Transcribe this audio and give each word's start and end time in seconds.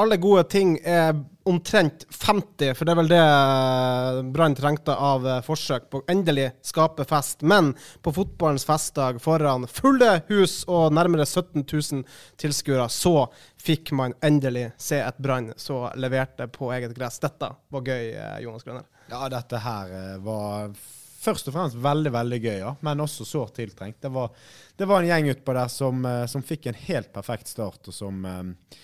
Alle 0.00 0.16
gode 0.16 0.46
ting 0.48 0.78
er 0.80 1.12
omtrent 1.48 2.06
50, 2.08 2.74
for 2.76 2.86
det 2.86 2.92
er 2.92 2.98
vel 3.00 3.10
det 3.10 4.30
Brann 4.32 4.54
trengte 4.56 4.94
av 4.96 5.26
eh, 5.28 5.40
forsøk 5.44 5.88
på 5.90 6.00
å 6.00 6.06
endelig 6.08 6.46
skape 6.64 7.04
fest. 7.08 7.42
Men 7.44 7.72
på 8.00 8.12
fotballens 8.16 8.64
festdag 8.68 9.18
foran 9.20 9.66
fulle 9.68 10.22
hus 10.30 10.62
og 10.70 10.94
nærmere 10.96 11.26
17 11.26 11.66
000 11.66 12.04
tilskuere, 12.40 12.86
så 12.88 13.26
fikk 13.60 13.92
man 13.98 14.14
endelig 14.24 14.70
se 14.80 15.02
et 15.04 15.20
Brann 15.20 15.50
som 15.60 15.90
leverte 16.00 16.48
på 16.54 16.70
eget 16.76 16.96
gress. 16.96 17.20
Dette 17.20 17.50
var 17.68 17.92
gøy, 17.92 18.14
eh, 18.14 18.38
Jonas 18.46 18.64
Grønner. 18.64 18.88
Ja, 19.10 19.26
dette 19.32 19.60
her 19.60 19.92
eh, 19.98 20.16
var 20.24 20.72
først 21.20 21.50
og 21.50 21.56
fremst 21.56 21.76
veldig 21.76 22.12
veldig 22.14 22.38
gøy, 22.40 22.56
ja. 22.62 22.72
men 22.86 23.04
også 23.04 23.26
sårt 23.28 23.58
tiltrengt. 23.58 24.00
Det 24.00 24.12
var, 24.14 24.32
det 24.76 24.88
var 24.88 25.02
en 25.02 25.10
gjeng 25.10 25.28
utpå 25.34 25.56
der 25.56 25.68
som, 25.72 26.00
eh, 26.08 26.24
som 26.30 26.46
fikk 26.46 26.70
en 26.70 26.80
helt 26.86 27.12
perfekt 27.12 27.50
start, 27.52 27.90
og 27.90 27.96
som 27.96 28.24
eh, 28.24 28.78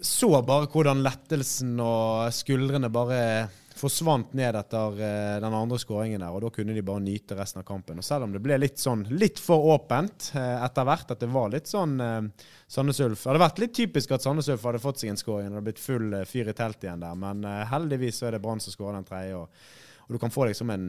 så 0.00 0.30
bare 0.42 0.66
hvordan 0.72 1.02
lettelsen 1.04 1.76
og 1.80 2.32
skuldrene 2.34 2.90
bare 2.92 3.20
forsvant 3.74 4.32
ned 4.38 4.54
etter 4.54 5.00
eh, 5.02 5.36
den 5.42 5.54
andre 5.56 5.78
skåringen 5.82 6.22
der, 6.22 6.30
og 6.30 6.44
da 6.44 6.50
kunne 6.54 6.74
de 6.76 6.82
bare 6.86 7.02
nyte 7.02 7.34
resten 7.36 7.58
av 7.60 7.66
kampen. 7.66 7.98
Og 7.98 8.06
selv 8.06 8.26
om 8.28 8.32
det 8.34 8.40
ble 8.44 8.54
litt 8.62 8.78
sånn 8.78 9.02
litt 9.10 9.40
for 9.42 9.66
åpent 9.74 10.28
eh, 10.38 10.62
etter 10.62 10.86
hvert, 10.86 11.10
at 11.10 11.24
det 11.24 11.30
var 11.34 11.50
litt 11.52 11.66
sånn 11.70 11.96
eh, 12.00 12.46
Sandnes 12.70 13.00
Ulf 13.02 13.24
Det 13.24 13.32
hadde 13.32 13.42
vært 13.42 13.58
litt 13.64 13.74
typisk 13.74 14.14
at 14.14 14.22
Sandnes 14.24 14.48
Ulf 14.54 14.62
hadde 14.68 14.82
fått 14.82 15.02
seg 15.02 15.10
en 15.10 15.18
skåring 15.20 15.48
og 15.48 15.50
det 15.50 15.58
hadde 15.58 15.66
blitt 15.72 15.82
full 15.82 16.06
eh, 16.20 16.24
fyr 16.30 16.52
i 16.52 16.56
teltet 16.56 16.86
igjen 16.86 17.02
der, 17.02 17.18
men 17.18 17.42
heldigvis 17.72 18.22
så 18.22 18.30
er 18.30 18.36
det 18.38 18.42
Brann 18.46 18.62
som 18.62 18.74
skårer 18.76 19.00
den 19.00 19.08
tredje, 19.10 19.42
og, 19.42 19.66
og 20.06 20.14
du 20.16 20.22
kan 20.22 20.34
få 20.34 20.48
liksom 20.52 20.74
en 20.74 20.88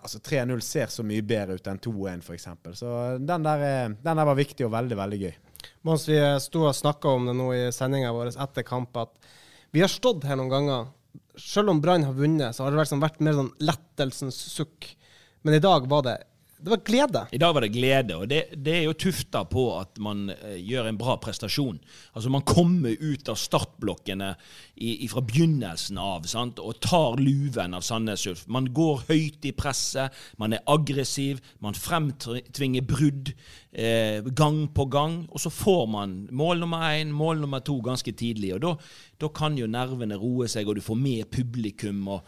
Altså 0.00 0.16
3-0 0.24 0.62
ser 0.64 0.88
så 0.88 1.02
mye 1.04 1.20
bedre 1.28 1.58
ut 1.58 1.66
enn 1.68 1.76
2-1 1.84 2.22
f.eks. 2.24 2.46
Så 2.78 2.88
den 3.20 3.42
der, 3.44 3.60
er- 3.66 3.90
den 4.00 4.16
der 4.16 4.24
var 4.30 4.38
viktig 4.38 4.64
og 4.64 4.70
veldig, 4.72 4.96
veldig 4.96 5.18
gøy. 5.26 5.34
Mens 5.86 6.06
vi 6.08 6.18
sto 6.42 6.64
og 6.68 6.76
snakka 6.76 7.12
om 7.16 7.28
det 7.28 7.36
nå 7.38 7.50
i 7.56 7.66
sendinga 7.74 8.12
vår 8.16 8.32
etter 8.34 8.66
kamp, 8.66 8.96
at 9.00 9.12
vi 9.74 9.82
har 9.84 9.92
stått 9.92 10.26
her 10.28 10.38
noen 10.40 10.52
ganger. 10.52 10.88
Selv 11.40 11.72
om 11.72 11.80
Brann 11.82 12.04
har 12.04 12.16
vunnet, 12.16 12.56
så 12.56 12.66
har 12.66 12.74
det 12.74 12.88
sånn, 12.90 13.02
vært 13.02 13.22
mer 13.24 13.36
sånn 13.38 13.52
lettelsens 13.62 14.38
sukk. 14.52 14.90
Men 15.46 15.56
i 15.56 15.62
dag 15.62 15.86
var 15.88 16.04
det 16.04 16.16
det 16.62 16.70
var 16.70 16.82
glede. 16.84 17.22
I 17.32 17.38
dag 17.38 17.54
var 17.54 17.64
det 17.64 17.72
glede, 17.72 18.16
og 18.16 18.28
det, 18.28 18.40
det 18.56 18.74
er 18.76 18.82
jo 18.84 18.96
tufta 18.98 19.42
på 19.48 19.64
at 19.78 20.00
man 20.02 20.28
eh, 20.34 20.58
gjør 20.60 20.90
en 20.90 20.98
bra 21.00 21.16
prestasjon. 21.22 21.78
Altså 22.12 22.32
Man 22.32 22.44
kommer 22.48 22.96
ut 23.00 23.28
av 23.32 23.38
startblokkene 23.40 24.34
i, 24.76 25.04
i 25.04 25.08
fra 25.08 25.22
begynnelsen 25.24 26.00
av 26.00 26.28
sant? 26.28 26.60
og 26.60 26.80
tar 26.84 27.20
luven 27.20 27.76
av 27.76 27.84
Sandnes 27.86 28.26
Ulf. 28.28 28.44
Man 28.48 28.68
går 28.76 29.06
høyt 29.08 29.48
i 29.48 29.54
presset, 29.56 30.12
man 30.40 30.56
er 30.56 30.64
aggressiv, 30.68 31.40
man 31.64 31.76
fremtvinger 31.76 32.84
brudd 32.84 33.32
eh, 33.72 34.20
gang 34.36 34.66
på 34.74 34.86
gang. 34.92 35.22
Og 35.30 35.40
så 35.40 35.52
får 35.52 35.86
man 35.90 36.16
mål 36.30 36.64
nummer 36.64 36.84
én, 36.92 37.12
mål 37.14 37.40
nummer 37.44 37.64
to 37.64 37.80
ganske 37.84 38.12
tidlig. 38.12 38.54
og 38.58 38.80
da, 39.20 39.28
kan 39.34 39.56
jo 39.58 39.68
nervene 39.68 40.16
roe 40.18 40.48
seg, 40.48 40.68
og 40.68 40.76
du 40.76 40.84
får 40.84 40.96
med 40.96 41.30
publikum. 41.32 42.08
og 42.08 42.20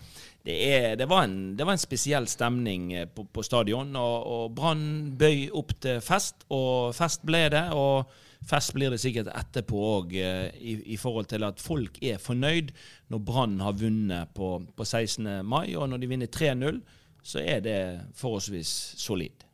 det, 0.46 0.56
er, 0.74 0.96
det, 0.98 1.06
var 1.10 1.26
en, 1.28 1.54
det 1.56 1.66
var 1.66 1.76
en 1.76 1.82
spesiell 1.82 2.26
stemning 2.30 2.92
eh, 2.96 3.06
på, 3.06 3.24
på 3.30 3.44
stadion, 3.46 3.94
og, 3.96 4.26
og 4.26 4.52
Brann 4.56 5.14
bøy 5.18 5.48
opp 5.54 5.76
til 5.82 6.02
fest, 6.02 6.46
og 6.50 6.94
fest 6.98 7.26
ble 7.26 7.46
det. 7.52 7.68
og 7.76 8.10
Fest 8.42 8.72
blir 8.74 8.90
det 8.90 8.98
sikkert 8.98 9.28
etterpå 9.30 9.80
òg, 9.86 10.16
i, 10.18 10.72
i 10.90 10.96
forhold 10.98 11.28
til 11.30 11.44
at 11.46 11.62
folk 11.62 12.00
er 12.02 12.18
fornøyd 12.18 12.72
når 13.12 13.20
Brann 13.22 13.60
har 13.62 13.76
vunnet 13.78 14.32
på, 14.34 14.56
på 14.74 14.84
16. 14.84 15.46
mai. 15.46 15.76
Og 15.78 15.86
når 15.92 16.02
de 16.02 16.08
vinner 16.10 16.26
3-0, 16.26 16.80
så 17.22 17.38
er 17.38 17.62
det 17.62 17.78
forholdsvis 18.18 18.72
solid. 18.98 19.46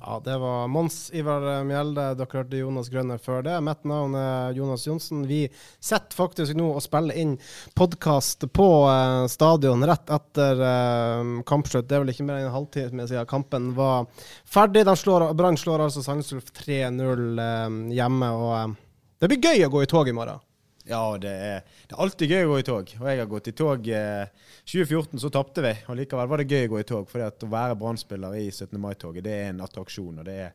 Ja, 0.00 0.20
det 0.24 0.38
var 0.38 0.68
Mons 0.68 1.10
Ivar 1.14 1.64
Mjelde. 1.64 2.14
Dere 2.18 2.38
hørte 2.38 2.58
Jonas 2.60 2.90
Grønner 2.92 3.18
før 3.22 3.42
det. 3.46 3.54
Mitt 3.64 3.84
navn 3.88 4.14
er 4.18 4.52
Jonas 4.56 4.86
Johnsen. 4.86 5.22
Vi 5.28 5.46
sitter 5.80 6.16
faktisk 6.16 6.56
nå 6.58 6.66
og 6.74 6.82
spiller 6.84 7.16
inn 7.16 7.36
podkast 7.78 8.44
på 8.52 8.68
eh, 8.90 9.24
stadion 9.32 9.84
rett 9.88 10.12
etter 10.12 10.64
eh, 10.68 11.34
kampslutt. 11.48 11.88
Det 11.88 11.96
er 11.96 12.04
vel 12.04 12.12
ikke 12.14 12.28
mer 12.28 12.40
enn 12.40 12.50
en 12.50 12.56
halvtime 12.56 13.08
siden 13.08 13.28
kampen 13.30 13.72
var 13.78 14.08
ferdig. 14.44 14.84
Brann 14.84 15.60
slår 15.60 15.86
altså 15.86 16.04
Sandnes 16.04 16.34
Ulf 16.36 16.52
3-0 16.60 17.44
eh, 17.48 17.78
hjemme. 17.96 18.32
og 18.34 18.56
eh, 18.58 18.74
Det 19.20 19.32
blir 19.32 19.48
gøy 19.50 19.68
å 19.68 19.72
gå 19.72 19.84
i 19.86 19.90
tog 19.90 20.10
i 20.10 20.16
morgen. 20.16 20.42
Ja, 20.84 21.16
det 21.16 21.30
er, 21.32 21.62
det 21.88 21.94
er 21.96 22.00
alltid 22.04 22.32
gøy 22.34 22.42
å 22.44 22.48
gå 22.50 22.56
i 22.60 22.66
tog. 22.68 22.90
Og 23.00 23.06
jeg 23.08 23.20
har 23.22 23.28
gått 23.30 23.46
i 23.48 23.54
tog 23.56 23.86
eh, 23.88 24.48
2014, 24.68 25.20
så 25.22 25.30
tapte 25.32 25.64
vi. 25.64 25.72
Og 25.88 25.96
likevel 25.96 26.28
var 26.28 26.42
det 26.42 26.50
gøy 26.52 26.66
å 26.66 26.72
gå 26.74 26.82
i 26.82 26.88
tog. 26.88 27.06
For 27.08 27.24
å 27.24 27.52
være 27.54 27.78
Brann-spiller 27.80 28.36
i 28.36 28.50
17. 28.50 28.76
mai-toget, 28.82 29.24
det 29.24 29.36
er 29.38 29.48
en 29.52 29.64
attraksjon. 29.64 30.20
og 30.20 30.28
det 30.28 30.40
er 30.48 30.52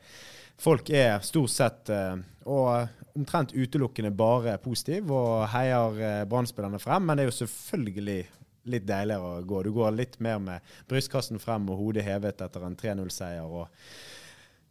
Folk 0.59 0.89
er 0.91 1.21
stort 1.23 1.53
sett 1.53 1.89
eh, 1.95 2.17
og 2.51 3.15
omtrent 3.15 3.53
utelukkende 3.55 4.11
bare 4.11 4.57
positive 4.59 5.15
og 5.15 5.45
heier 5.53 6.01
eh, 6.03 6.23
Brann-spillerne 6.29 6.81
frem. 6.83 7.07
Men 7.07 7.17
det 7.17 7.25
er 7.25 7.31
jo 7.31 7.37
selvfølgelig 7.39 8.19
litt 8.69 8.85
deiligere 8.85 9.39
å 9.39 9.45
gå. 9.47 9.63
Du 9.65 9.71
går 9.73 9.95
litt 9.95 10.19
mer 10.21 10.37
med 10.43 10.73
brystkassen 10.91 11.39
frem 11.41 11.71
og 11.71 11.79
hodet 11.79 12.05
hevet 12.05 12.43
etter 12.43 12.65
en 12.67 12.77
3-0-seier. 12.77 13.47
og 13.47 13.71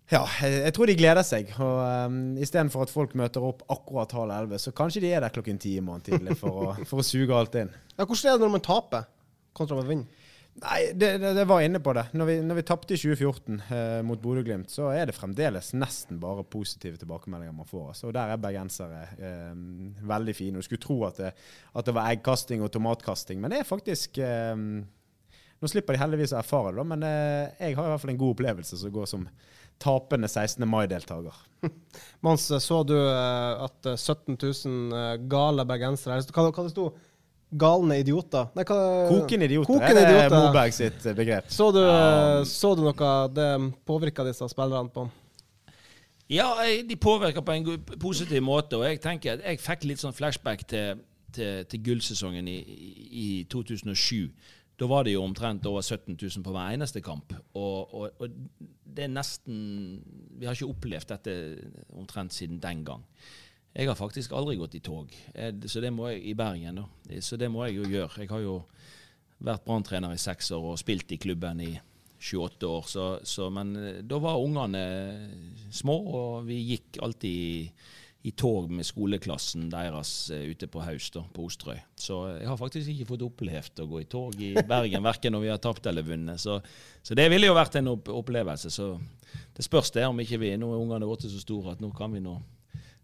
ja, 0.08 0.22
jeg, 0.40 0.72
tror 0.76 0.88
de 0.88 0.96
gleder 0.96 1.26
seg. 1.26 1.50
og 1.60 1.80
um, 2.08 2.20
Istedenfor 2.40 2.86
at 2.86 2.92
folk 2.92 3.12
møter 3.18 3.44
opp 3.44 3.66
akkurat 3.68 4.14
halv 4.16 4.32
elleve, 4.32 4.60
så 4.62 4.72
kanskje 4.76 5.02
de 5.04 5.12
er 5.12 5.24
der 5.24 5.34
klokken 5.34 5.60
ti 5.60 5.74
i 5.76 5.84
morgen 5.84 6.06
tidlig 6.06 6.38
for 6.40 6.62
å, 6.62 6.70
for 6.88 7.02
å 7.02 7.06
suge 7.06 7.34
alt 7.36 7.58
inn. 7.60 7.72
Ja, 7.96 8.06
Hvordan 8.06 8.30
er 8.30 8.38
det 8.38 8.46
når 8.46 8.54
man 8.56 8.64
taper 8.64 9.10
kontra 9.58 9.76
man 9.76 9.90
vinner? 9.90 10.24
Nei, 10.58 10.78
det, 10.94 11.10
det, 11.22 11.32
det 11.36 11.44
var 11.46 11.62
inne 11.62 11.78
på 11.82 11.92
det. 11.94 12.08
Når 12.18 12.26
vi, 12.26 12.34
når 12.42 12.58
vi 12.58 12.64
tapte 12.66 12.96
i 12.96 12.98
2014 12.98 13.60
eh, 13.62 13.98
mot 14.06 14.18
Bodø-Glimt, 14.18 14.72
så 14.72 14.88
er 14.90 15.06
det 15.06 15.14
fremdeles 15.14 15.70
nesten 15.76 16.18
bare 16.22 16.42
positive 16.50 16.98
tilbakemeldinger 16.98 17.54
man 17.54 17.68
får. 17.68 17.92
Så 18.00 18.10
der 18.14 18.32
er 18.32 18.40
bergensere 18.42 19.04
eh, 19.14 19.52
veldig 20.08 20.34
fine. 20.34 20.58
Du 20.58 20.66
skulle 20.66 20.82
tro 20.82 20.98
at 21.06 21.20
det, 21.22 21.30
at 21.78 21.86
det 21.86 21.94
var 21.94 22.10
eggkasting 22.10 22.64
og 22.64 22.72
tomatkasting, 22.74 23.38
men 23.42 23.54
det 23.54 23.62
er 23.62 23.68
faktisk 23.68 24.18
eh, 24.24 24.56
Nå 25.58 25.66
slipper 25.66 25.96
de 25.96 25.98
heldigvis 25.98 26.30
å 26.36 26.38
erfare 26.38 26.70
det, 26.70 26.82
men 26.86 27.02
eh, 27.02 27.54
jeg 27.58 27.74
har 27.74 27.88
i 27.88 27.90
hvert 27.90 28.02
fall 28.02 28.12
en 28.12 28.20
god 28.20 28.34
opplevelse 28.36 28.76
som 28.78 28.92
går 28.94 29.08
som 29.10 29.24
tapende 29.82 30.28
16. 30.28 30.64
mai-deltaker. 30.68 31.36
Mons, 32.24 32.48
så 32.62 32.80
du 32.86 32.94
eh, 32.96 33.64
at 33.64 33.86
eh, 33.86 33.98
17 33.98 34.36
000 34.38 34.98
eh, 34.98 35.14
gale 35.30 35.64
bergensere 35.66 36.20
Hva, 36.30 36.44
hva 36.52 36.66
det 36.66 36.70
sto 36.70 36.92
Galne 37.58 37.96
idioter? 38.02 38.50
Nei, 38.54 38.64
hva, 38.68 38.76
koken 39.08 39.46
idioter 39.46 39.70
koken 39.72 39.88
er 39.88 39.96
det 39.96 40.02
idioter. 40.04 40.34
Moberg 40.36 40.74
sitt 40.76 41.06
eh, 41.08 41.16
begrep. 41.16 41.48
Så 41.50 41.70
du, 41.72 41.80
så 42.44 42.74
du 42.76 42.82
noe 42.84 43.12
det 43.32 43.48
påvirka 43.88 44.26
disse 44.26 44.50
spillerne 44.52 44.92
på? 44.92 45.06
Ja, 46.28 46.50
de 46.84 46.96
påvirka 47.00 47.40
på 47.40 47.54
en 47.54 47.86
positiv 47.96 48.44
måte, 48.44 48.76
og 48.76 48.84
jeg 48.84 49.00
tenker 49.00 49.38
at 49.38 49.46
jeg 49.48 49.62
fikk 49.64 49.86
litt 49.88 50.02
sånn 50.02 50.12
flashback 50.12 50.66
til, 50.68 51.00
til, 51.32 51.64
til 51.72 51.82
gullsesongen 51.86 52.50
i, 52.52 52.58
i 53.08 53.28
2007. 53.48 54.28
Da 54.78 54.86
var 54.86 55.04
det 55.04 55.16
jo 55.16 55.24
omtrent 55.26 55.66
over 55.66 55.82
17 55.82 56.14
000 56.14 56.44
på 56.46 56.54
hver 56.54 56.76
eneste 56.76 57.02
kamp. 57.02 57.34
Og, 57.58 57.94
og, 57.94 58.22
og 58.22 58.30
det 58.98 59.06
er 59.06 59.10
nesten 59.10 59.58
Vi 60.38 60.46
har 60.46 60.54
ikke 60.54 60.70
opplevd 60.70 61.12
dette 61.12 61.34
omtrent 61.98 62.34
siden 62.34 62.60
den 62.62 62.84
gang. 62.86 63.02
Jeg 63.74 63.90
har 63.90 63.98
faktisk 63.98 64.32
aldri 64.34 64.56
gått 64.58 64.78
i 64.78 64.82
tog, 64.82 65.12
eh, 65.34 65.52
så 65.70 65.82
det 65.82 65.90
må 65.94 66.08
jeg, 66.10 66.22
i 66.30 66.34
Bergen. 66.34 66.80
da. 66.80 67.20
Så 67.22 67.36
det 67.38 67.50
må 67.52 67.66
jeg 67.66 67.76
jo 67.76 67.90
gjøre. 67.90 68.22
Jeg 68.22 68.30
har 68.30 68.40
jo 68.42 68.54
vært 69.44 69.66
branntrener 69.66 70.14
i 70.14 70.18
seks 70.18 70.50
år 70.56 70.72
og 70.72 70.80
spilt 70.80 71.12
i 71.14 71.18
klubben 71.20 71.60
i 71.62 71.72
28 72.18 72.66
år. 72.66 72.88
Så, 72.90 73.06
så, 73.22 73.48
men 73.54 73.76
eh, 73.76 74.00
da 74.02 74.18
var 74.22 74.42
ungene 74.42 74.82
små, 75.70 75.98
og 76.20 76.48
vi 76.48 76.58
gikk 76.72 76.98
alltid 77.02 77.86
i, 78.22 78.30
tog 78.30 78.70
med 78.70 78.86
skoleklassen 78.86 79.68
deres 79.70 80.30
eh, 80.34 80.50
ute 80.50 80.66
på 80.66 80.82
Haus 80.82 81.10
på 81.10 81.44
Osterøy. 81.46 81.78
Så 81.96 82.18
jeg 82.40 82.48
har 82.48 82.58
faktisk 82.58 82.90
ikke 82.90 83.08
fått 83.12 83.24
opplevd 83.28 83.82
å 83.84 83.88
gå 83.88 84.02
i 84.02 84.08
tog 84.10 84.40
i 84.42 84.52
Bergen, 84.58 85.04
verken 85.06 85.36
når 85.36 85.44
vi 85.44 85.52
har 85.52 85.62
tapt 85.62 85.86
eller 85.86 86.06
vunnet. 86.06 86.40
Så, 86.42 86.58
så 87.02 87.16
det 87.18 87.28
ville 87.30 87.48
jo 87.48 87.56
vært 87.56 87.78
en 87.78 87.92
opp 87.94 88.10
opplevelse. 88.10 88.72
Så 88.74 88.96
det 89.56 89.66
spørs 89.66 89.92
det 89.94 90.06
om 90.08 90.18
ikke 90.20 90.40
vi 90.42 90.56
Nå 90.58 90.72
er 90.72 90.82
ungene 90.82 91.08
våre 91.08 91.30
så 91.30 91.42
store 91.42 91.76
at 91.76 91.84
nå 91.84 91.92
kan 91.96 92.12
vi 92.14 92.24
nå 92.24 92.36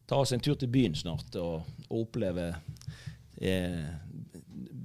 ta 0.09 0.19
oss 0.21 0.35
en 0.37 0.43
tur 0.43 0.59
til 0.61 0.69
byen 0.69 0.97
snart 0.99 1.37
og, 1.41 1.65
og 1.89 2.01
oppleve 2.03 2.51
eh, 3.41 3.85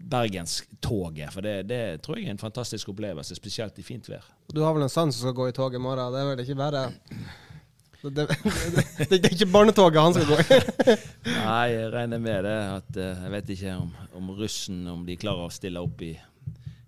Bergenstoget. 0.09 1.33
For 1.33 1.45
det, 1.45 1.67
det 1.69 2.01
tror 2.05 2.17
jeg 2.17 2.29
er 2.29 2.37
en 2.37 2.41
fantastisk 2.41 2.89
opplevelse, 2.93 3.35
spesielt 3.37 3.77
i 3.81 3.85
fint 3.85 4.07
vær. 4.09 4.25
Du 4.49 4.63
har 4.63 4.73
vel 4.73 4.85
en 4.85 4.91
sønn 4.91 5.11
som 5.13 5.25
skal 5.25 5.37
gå 5.37 5.49
i 5.49 5.55
tog 5.57 5.75
i 5.75 5.81
morgen? 5.81 6.13
Det 6.13 6.21
er 6.21 6.31
vel 6.31 6.43
ikke 6.45 6.57
bare 6.57 6.87
Det, 8.01 8.09
det, 8.09 8.27
det, 9.09 9.17
det 9.17 9.27
er 9.27 9.33
ikke 9.35 9.49
barnetoget 9.51 9.99
han 9.99 10.13
skal 10.15 10.29
gå 10.29 10.37
i. 10.39 10.59
Nei, 11.33 11.65
jeg 11.73 11.89
regner 11.91 12.21
med 12.23 12.45
det. 12.47 12.57
At, 12.77 12.91
eh, 12.95 13.25
jeg 13.25 13.33
vet 13.33 13.51
ikke 13.55 13.73
om, 13.75 13.89
om 14.15 14.29
russen 14.37 14.85
om 14.87 15.01
de 15.07 15.17
klarer 15.19 15.49
å 15.49 15.51
stille 15.51 15.83
opp 15.83 16.03
i, 16.07 16.13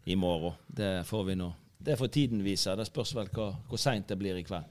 i 0.07 0.15
morgen. 0.15 0.55
Det 0.71 1.01
får 1.09 1.25
vi 1.27 1.35
nå. 1.41 1.49
Det 1.81 1.97
får 1.99 2.13
tiden 2.15 2.43
vise. 2.45 2.77
Det 2.79 2.87
spørs 2.87 3.11
vel 3.17 3.31
hva, 3.35 3.49
hvor 3.67 3.81
seint 3.81 4.07
det 4.07 4.19
blir 4.21 4.39
i 4.39 4.45
kveld. 4.47 4.69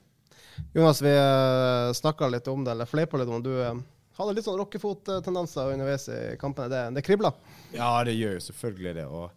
Jonas, 0.72 1.02
vi 1.04 1.12
uh, 1.12 1.92
snakka 1.96 2.28
litt 2.32 2.48
om 2.48 2.64
det, 2.64 2.72
eller 2.72 2.88
fleipa 2.88 3.20
litt 3.20 3.28
om 3.28 3.42
det. 3.42 3.50
Du 3.50 3.60
eh, 3.60 3.82
hadde 4.16 4.36
litt 4.36 4.48
sånn 4.48 4.58
rockefot-tendenser 4.60 5.74
underveis 5.74 6.08
i 6.12 6.20
kampene. 6.40 6.72
Det, 6.72 6.82
det 6.96 7.04
kribla? 7.04 7.34
Ja, 7.74 7.98
det 8.06 8.16
gjør 8.16 8.38
jo 8.38 8.46
selvfølgelig 8.48 8.96
det. 8.96 9.06
og 9.08 9.28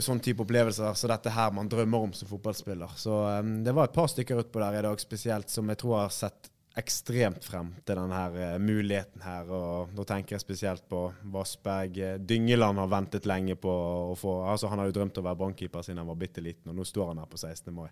sånn 0.00 0.22
type 0.24 0.44
opplevelser 0.44 0.94
så 0.96 1.10
dette 1.10 1.32
her 1.34 1.52
man 1.54 1.68
drømmer 1.70 2.06
om 2.06 2.14
som 2.16 2.30
fotballspiller. 2.30 2.94
Så 2.96 3.18
um, 3.42 3.58
det 3.64 3.74
var 3.76 3.88
et 3.88 3.96
par 3.96 4.08
stykker 4.08 4.40
utpå 4.44 4.62
der 4.62 4.78
i 4.78 4.86
dag 4.86 5.00
spesielt 5.02 5.52
som 5.52 5.68
jeg 5.68 5.80
tror 5.82 5.98
har 6.04 6.14
sett 6.14 6.48
ekstremt 6.80 7.44
frem 7.44 7.74
til 7.84 7.98
denne 7.98 8.16
her, 8.16 8.36
uh, 8.54 8.58
muligheten 8.62 9.24
her. 9.26 9.50
og 9.52 9.92
Da 9.98 10.06
tenker 10.14 10.38
jeg 10.38 10.44
spesielt 10.44 10.86
på 10.88 11.04
Vassberg. 11.34 11.98
Dyngeland 12.24 12.80
har 12.80 12.92
ventet 12.92 13.28
lenge 13.28 13.58
på 13.60 13.72
å 14.12 14.14
få 14.16 14.38
altså 14.48 14.70
Han 14.72 14.80
har 14.80 14.88
jo 14.88 14.96
drømt 15.00 15.20
å 15.20 15.26
være 15.26 15.40
bankkeeper 15.44 15.84
siden 15.84 16.00
han 16.00 16.12
var 16.12 16.20
bitte 16.22 16.44
liten, 16.44 16.70
og 16.72 16.78
nå 16.78 16.86
står 16.88 17.12
han 17.12 17.20
her 17.20 17.28
på 17.28 17.42
16. 17.42 17.74
mai. 17.76 17.90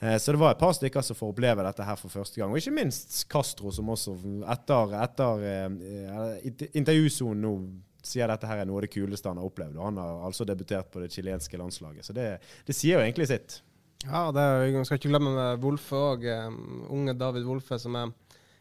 Uh, 0.00 0.16
så 0.16 0.32
det 0.32 0.40
var 0.40 0.54
et 0.54 0.62
par 0.62 0.72
stykker 0.76 1.04
som 1.04 1.18
får 1.18 1.34
oppleve 1.34 1.66
dette 1.68 1.90
her 1.90 2.00
for 2.00 2.12
første 2.12 2.40
gang. 2.40 2.54
Og 2.54 2.62
ikke 2.62 2.78
minst 2.78 3.18
Castro, 3.32 3.74
som 3.74 3.92
også 3.92 4.16
etter, 4.56 4.96
etter 5.04 5.44
uh, 5.68 6.72
intervjusonen 6.72 7.44
nå 7.44 7.58
sier 8.06 8.30
dette 8.30 8.48
her 8.48 8.62
er 8.62 8.68
noe 8.68 8.80
av 8.80 8.86
det 8.86 8.92
kuleste 8.94 9.30
han 9.30 9.40
har 9.40 9.48
opplevd. 9.48 9.78
Og 9.78 9.88
han 9.88 10.00
har 10.00 10.26
altså 10.28 10.46
debutert 10.48 10.90
på 10.92 11.02
det 11.02 11.12
chilenske 11.14 11.58
landslaget. 11.60 12.06
Så 12.06 12.16
det, 12.16 12.28
det 12.66 12.76
sier 12.76 13.00
jo 13.00 13.04
egentlig 13.04 13.28
sitt. 13.30 13.60
Ja, 14.04 14.28
det 14.34 14.42
er, 14.42 14.66
vi 14.70 14.84
skal 14.86 15.00
ikke 15.00 15.10
glemme 15.10 15.48
Wolfe 15.62 16.02
òg. 16.12 16.26
Um, 16.46 16.84
unge 16.94 17.16
David 17.18 17.46
Wolfe 17.48 17.78
som 17.82 17.96
er 17.98 18.12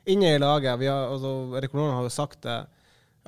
inne 0.09 0.35
i 0.35 0.41
laget. 0.41 0.79
Vi 0.81 0.89
har, 0.89 1.11
altså, 1.11 1.35
Erik 1.59 1.75
Norden 1.75 1.97
har 1.97 2.07
jo 2.07 2.13
sagt 2.13 2.45
det 2.45 2.63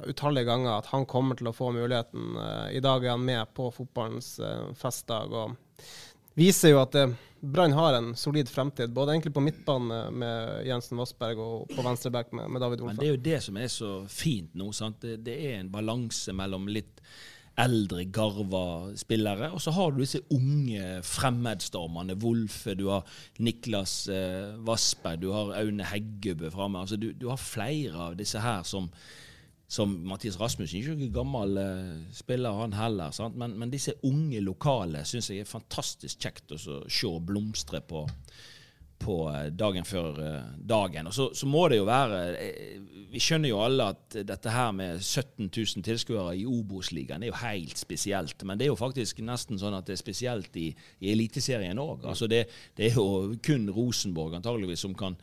utallige 0.08 0.46
ganger 0.46 0.76
at 0.76 0.90
han 0.92 1.08
kommer 1.10 1.38
til 1.38 1.50
å 1.50 1.56
få 1.56 1.72
muligheten. 1.76 2.36
Uh, 2.38 2.68
I 2.74 2.82
dag 2.84 3.06
er 3.06 3.16
han 3.16 3.26
med 3.26 3.54
på 3.58 3.70
fotballens 3.76 4.36
uh, 4.42 4.74
festdag 4.78 5.34
og 5.34 5.58
viser 6.38 6.76
jo 6.76 6.82
at 6.84 6.96
det 6.96 7.08
Brann 7.40 7.74
har 7.74 7.94
en 7.94 8.16
solid 8.16 8.50
fremtid, 8.50 8.90
både 8.90 9.14
egentlig 9.14 9.34
på 9.34 9.42
midtbane 9.46 10.00
med 10.12 10.66
Jensen 10.66 10.98
Vassberg 10.98 11.40
og 11.42 11.70
på 11.70 11.84
venstreback 11.86 12.32
med, 12.34 12.50
med 12.50 12.64
David 12.64 12.82
Wolfe. 12.82 12.96
Men 12.96 13.04
det 13.04 13.08
er 13.08 13.14
jo 13.14 13.26
det 13.28 13.42
som 13.46 13.60
er 13.62 13.68
så 13.72 13.92
fint 14.10 14.56
nå. 14.58 14.72
Det, 15.02 15.18
det, 15.26 15.36
er 15.52 15.60
en 15.60 15.70
balanse 15.72 16.34
mellom 16.34 16.66
litt 16.72 17.04
eldre, 17.58 18.04
garva 18.14 18.90
spillere, 18.98 19.52
og 19.54 19.62
så 19.62 19.74
har 19.74 19.94
du 19.94 20.02
disse 20.02 20.24
unge 20.34 20.98
fremmedstormene. 21.06 22.18
Wolfe, 22.22 22.74
du 22.78 22.88
har 22.90 23.06
Niklas 23.42 23.96
eh, 24.14 24.58
Vassberg, 24.66 25.22
du 25.22 25.32
har 25.34 25.56
Aune 25.62 25.86
Heggebø 25.90 26.52
framme. 26.54 26.82
Altså, 26.86 26.98
du, 27.02 27.12
du 27.18 27.30
har 27.30 27.42
flere 27.42 28.10
av 28.10 28.18
disse 28.18 28.42
her 28.42 28.66
som 28.66 28.90
som 29.68 29.92
Mathias 30.08 30.40
Rasmussen. 30.40 30.80
Ikke 30.80 30.96
noen 30.96 31.14
gammel 31.16 31.58
uh, 31.60 31.96
spiller, 32.16 32.56
han 32.62 32.76
heller. 32.78 33.16
Men, 33.36 33.58
men, 33.60 33.72
disse 33.72 33.98
unge 34.08 34.40
lokale 34.44 35.04
syns 35.08 35.32
jeg 35.32 35.44
er 35.44 35.50
fantastisk 35.50 36.24
kjekt 36.24 36.56
å 36.56 36.60
se 36.60 37.12
blomstre 37.28 37.82
på, 37.84 38.06
på 39.04 39.18
uh, 39.28 39.50
dagen 39.52 39.88
før 39.88 40.22
uh, 40.24 40.54
dagen. 40.56 41.12
Og 41.12 41.18
så, 41.18 41.28
så, 41.36 41.50
må 41.52 41.66
det 41.68 41.82
jo 41.82 41.90
være 41.90 42.22
Vi 43.12 43.20
skjønner 43.24 43.52
jo 43.52 43.60
alle 43.66 43.90
at 43.92 44.18
dette 44.30 44.56
her 44.56 44.72
med 44.78 45.04
17 45.04 45.50
000 45.50 45.84
tilskuere 45.84 46.38
i 46.40 46.48
Obos-ligaen 46.48 47.28
er 47.28 47.34
jo 47.34 47.42
helt 47.44 47.76
spesielt. 47.80 48.48
Men 48.48 48.56
det 48.56 48.70
er 48.70 48.72
jo 48.72 48.80
faktisk 48.80 49.20
nesten 49.20 49.60
sånn 49.60 49.76
at 49.76 49.92
det 49.92 49.98
er 49.98 50.06
spesielt 50.06 50.56
i, 50.64 50.70
i 51.04 51.12
Eliteserien 51.12 51.84
òg. 51.84 52.08
Altså 52.08 52.32
det, 52.32 52.46
det, 52.80 52.94
er 52.94 52.96
jo 52.96 53.36
kun 53.44 53.68
Rosenborg 53.76 54.40
antageligvis 54.40 54.88
som 54.88 54.96
kan 54.96 55.20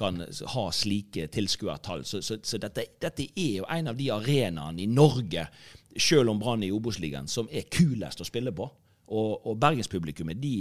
kan 0.00 0.22
ha 0.54 0.64
slike 0.72 1.28
tilskuertall. 1.34 2.04
Så, 2.08 2.22
så, 2.24 2.38
så 2.42 2.60
dette, 2.62 2.86
dette, 3.02 3.26
er 3.36 3.60
jo 3.60 3.68
en 3.68 3.92
av 3.92 3.98
de 3.98 4.08
arenaene 4.14 4.84
i 4.84 4.88
Norge, 4.90 5.46
selv 5.96 6.32
om 6.32 6.40
Brann 6.40 6.64
i 6.64 6.72
Obos-ligaen, 6.72 7.28
som 7.28 7.50
er 7.52 7.68
kulest 7.72 8.22
å 8.22 8.28
spille 8.28 8.54
på. 8.56 8.68
Og, 9.10 9.32
og 9.50 9.56
bergenspublikummet, 9.60 10.38
de, 10.40 10.54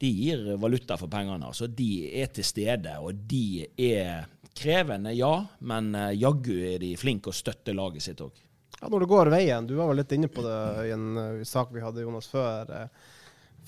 de, 0.00 0.10
gir 0.10 0.54
valuta 0.60 0.96
for 1.00 1.12
pengene. 1.12 1.52
Så 1.54 1.68
De 1.68 1.90
er 2.22 2.32
til 2.32 2.46
stede, 2.46 2.96
og 3.00 3.26
de 3.28 3.66
er 3.76 4.24
krevende, 4.54 5.12
ja, 5.18 5.34
men 5.66 5.94
eh, 5.98 6.14
jaggu 6.14 6.54
er 6.62 6.78
de 6.78 6.92
flinke 6.96 7.32
å 7.32 7.34
støtte 7.34 7.74
laget 7.74 8.04
sitt 8.06 8.20
òg. 8.22 8.38
Ja, 8.78 8.86
når 8.86 9.02
det 9.02 9.10
går 9.10 9.30
veien, 9.32 9.66
du 9.66 9.74
var 9.78 9.90
vel 9.90 9.98
litt 10.02 10.14
inne 10.14 10.30
på 10.30 10.44
det 10.44 10.58
i 10.86 10.92
en 10.94 11.18
uh, 11.18 11.44
sak 11.46 11.72
vi 11.74 11.82
hadde, 11.82 12.04
Jonas, 12.04 12.28
før. 12.30 12.70
Uh, 12.70 13.14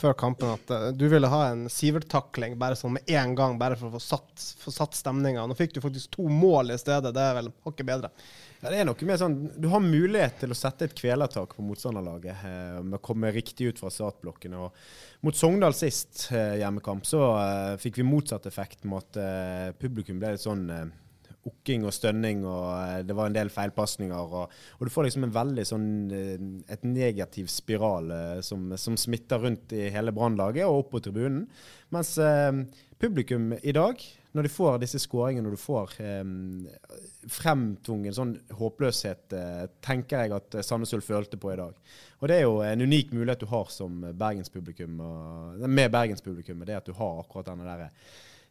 før 0.01 0.17
kampen 0.19 0.53
at 0.55 0.73
uh, 0.73 0.89
du 0.95 1.07
ville 1.11 1.31
ha 1.33 1.43
en 1.51 1.67
Sivert-takling 1.73 2.57
bare 2.61 2.79
sånn 2.79 2.97
med 2.97 3.13
en 3.17 3.37
gang, 3.39 3.57
bare 3.61 3.79
for 3.79 3.89
å 3.89 3.97
få 3.97 4.03
satt, 4.03 4.47
få 4.61 4.75
satt 4.75 4.99
stemninga. 4.99 5.47
Nå 5.47 5.57
fikk 5.59 5.77
du 5.77 5.81
faktisk 5.85 6.17
to 6.19 6.27
mål 6.31 6.75
i 6.75 6.81
stedet. 6.81 7.15
Det 7.17 7.23
er 7.23 7.39
vel 7.39 7.53
hakket 7.67 7.89
bedre. 7.89 8.13
Ja, 8.63 8.71
det 8.73 8.79
er 8.81 8.87
noe 8.89 9.07
med 9.09 9.21
sånn, 9.21 9.35
Du 9.61 9.69
har 9.71 9.83
mulighet 9.85 10.41
til 10.41 10.53
å 10.53 10.57
sette 10.57 10.89
et 10.89 10.95
kvelertak 10.97 11.53
på 11.57 11.65
motstanderlaget 11.65 12.45
eh, 12.49 12.79
med 12.81 12.99
å 12.99 13.03
komme 13.05 13.31
riktig 13.35 13.69
ut 13.71 13.83
fra 13.83 13.93
startblokken. 13.93 14.57
Og 14.59 15.27
mot 15.27 15.37
Sogndal 15.37 15.77
sist 15.77 16.29
eh, 16.33 16.57
hjemmekamp 16.63 17.07
så 17.07 17.21
eh, 17.37 17.75
fikk 17.83 18.01
vi 18.01 18.09
motsatt 18.09 18.49
effekt 18.49 18.87
med 18.89 19.05
at 19.05 19.21
eh, 19.21 19.69
publikum 19.79 20.19
ble 20.23 20.35
litt 20.35 20.45
sånn 20.45 20.65
eh, 20.73 20.87
okking 21.47 21.87
og 21.87 21.95
stønning, 21.95 22.45
og 22.49 22.67
eh, 22.75 23.01
det 23.07 23.17
var 23.17 23.31
en 23.31 23.37
del 23.37 23.51
feilpasninger. 23.53 24.35
Og, 24.41 24.53
og, 24.79 24.85
du 24.87 24.93
får 24.93 25.09
liksom 25.09 25.27
en 25.27 25.37
veldig 25.37 25.67
sånn 25.69 25.89
eh, 26.15 26.37
et 26.73 26.85
negativ 26.87 27.51
spiral 27.53 28.13
eh, 28.15 28.43
som, 28.47 28.69
som 28.81 28.99
smitter 29.01 29.43
rundt 29.43 29.75
i 29.77 29.89
hele 29.95 30.15
Brannlaget 30.17 30.67
og 30.67 30.85
opp 30.85 30.95
på 30.97 31.03
tribunen. 31.07 31.45
Mens 31.95 32.17
eh, 32.19 32.53
publikum 33.01 33.53
i 33.63 33.75
dag, 33.77 34.03
når 34.37 34.47
de 34.47 34.53
får 34.53 34.81
disse 34.83 35.01
skåringene, 35.01 35.47
når 35.47 35.57
du 35.57 35.63
får 35.63 35.95
eh, 36.05 36.25
fremtvungen 37.33 38.17
sånn 38.17 38.35
håpløshet, 38.59 39.33
eh, 39.37 39.65
tenker 39.85 40.27
jeg 40.27 40.37
at 40.37 40.61
Sandnes 40.67 40.93
Ulf 40.97 41.09
følte 41.09 41.41
på 41.41 41.55
i 41.55 41.59
dag. 41.61 41.79
Og 42.21 42.31
det 42.31 42.41
er 42.41 42.47
jo 42.47 42.61
en 42.65 42.85
unik 42.85 43.15
mulighet 43.17 43.45
du 43.45 43.51
har 43.53 43.69
som 43.73 44.03
bergenspublikum, 44.13 45.03
med 45.67 45.93
bergenspublikummet, 45.93 46.69
det 46.69 46.81
at 46.81 46.89
du 46.89 46.97
har 46.97 47.21
akkurat 47.23 47.49
denne 47.53 47.69
derre 47.69 47.91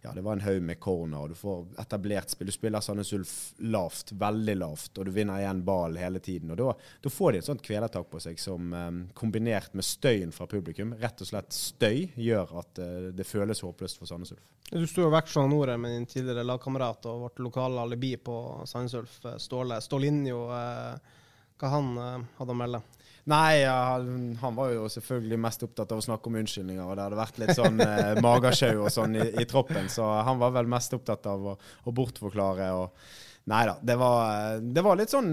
ja, 0.05 0.11
det 0.13 0.21
var 0.21 0.37
en 0.37 0.43
haug 0.45 0.61
med 0.61 0.79
corner, 0.79 1.17
og 1.23 1.31
du 1.31 1.35
får 1.35 1.63
etablert 1.81 2.29
spill. 2.29 2.49
Du 2.49 2.53
spiller 2.53 2.83
Sandnes 2.85 3.13
Ulf 3.17 3.33
lavt, 3.57 4.11
veldig 4.13 4.55
lavt, 4.59 4.91
og 4.97 5.07
du 5.07 5.11
vinner 5.15 5.41
igjen 5.41 5.63
ball 5.65 5.97
hele 5.97 6.21
tiden. 6.21 6.53
og 6.53 6.77
Da 7.01 7.09
får 7.09 7.33
de 7.33 7.41
et 7.41 7.47
sånt 7.47 7.63
kvelertak 7.65 8.11
på 8.11 8.21
seg 8.21 8.37
som 8.41 8.73
um, 8.73 8.99
kombinert 9.17 9.73
med 9.73 9.87
støyen 9.87 10.33
fra 10.35 10.45
publikum, 10.51 10.93
rett 11.01 11.25
og 11.25 11.31
slett 11.31 11.57
støy, 11.57 12.05
gjør 12.13 12.53
at 12.61 12.83
uh, 12.83 13.09
det 13.17 13.25
føles 13.25 13.63
håpløst 13.65 14.01
for 14.01 14.11
Sandnes 14.11 14.35
Ulf. 14.35 14.45
Du 14.69 14.85
sto 14.89 15.07
og 15.07 15.13
veksla 15.13 15.47
ordet 15.57 15.79
med 15.81 15.93
din 15.93 16.07
tidligere 16.09 16.45
lagkamerat 16.45 17.09
og 17.09 17.25
vårt 17.25 17.41
lokale 17.41 17.81
alibi 17.81 18.15
på 18.17 18.37
Sandnes 18.69 18.97
Ulf, 19.01 19.19
eh, 19.25 19.39
Ståle 19.41 19.81
Stålinjo. 19.81 20.45
Uh, 20.53 21.17
hva 21.57 21.73
han 21.73 21.91
uh, 21.97 22.29
hadde 22.37 22.53
å 22.53 22.61
melde? 22.61 22.85
Nei, 23.25 23.65
han 23.65 24.57
var 24.57 24.69
jo 24.69 24.85
selvfølgelig 24.91 25.37
mest 25.41 25.63
opptatt 25.65 25.93
av 25.95 26.01
å 26.01 26.05
snakke 26.05 26.29
om 26.29 26.35
unnskyldninger, 26.43 26.85
og 26.85 26.93
det 26.93 27.05
hadde 27.07 27.17
vært 27.17 27.39
litt 27.41 27.57
sånn 27.57 27.81
eh, 27.81 28.19
magesjau 28.21 28.83
og 28.83 28.91
sånn 28.93 29.17
i, 29.17 29.23
i, 29.41 29.45
troppen, 29.49 29.89
så 29.89 30.11
han 30.27 30.37
var 30.41 30.53
vel 30.53 30.69
mest 30.69 30.93
opptatt 30.93 31.25
av 31.31 31.47
å, 31.49 31.55
å 31.57 31.93
bortforklare. 31.95 32.69
og 32.77 32.93
Nei 33.45 33.61
da, 33.69 33.75
det 33.77 33.93
det 34.73 34.81
var, 34.81 34.97
litt 34.97 35.11
sånn 35.13 35.27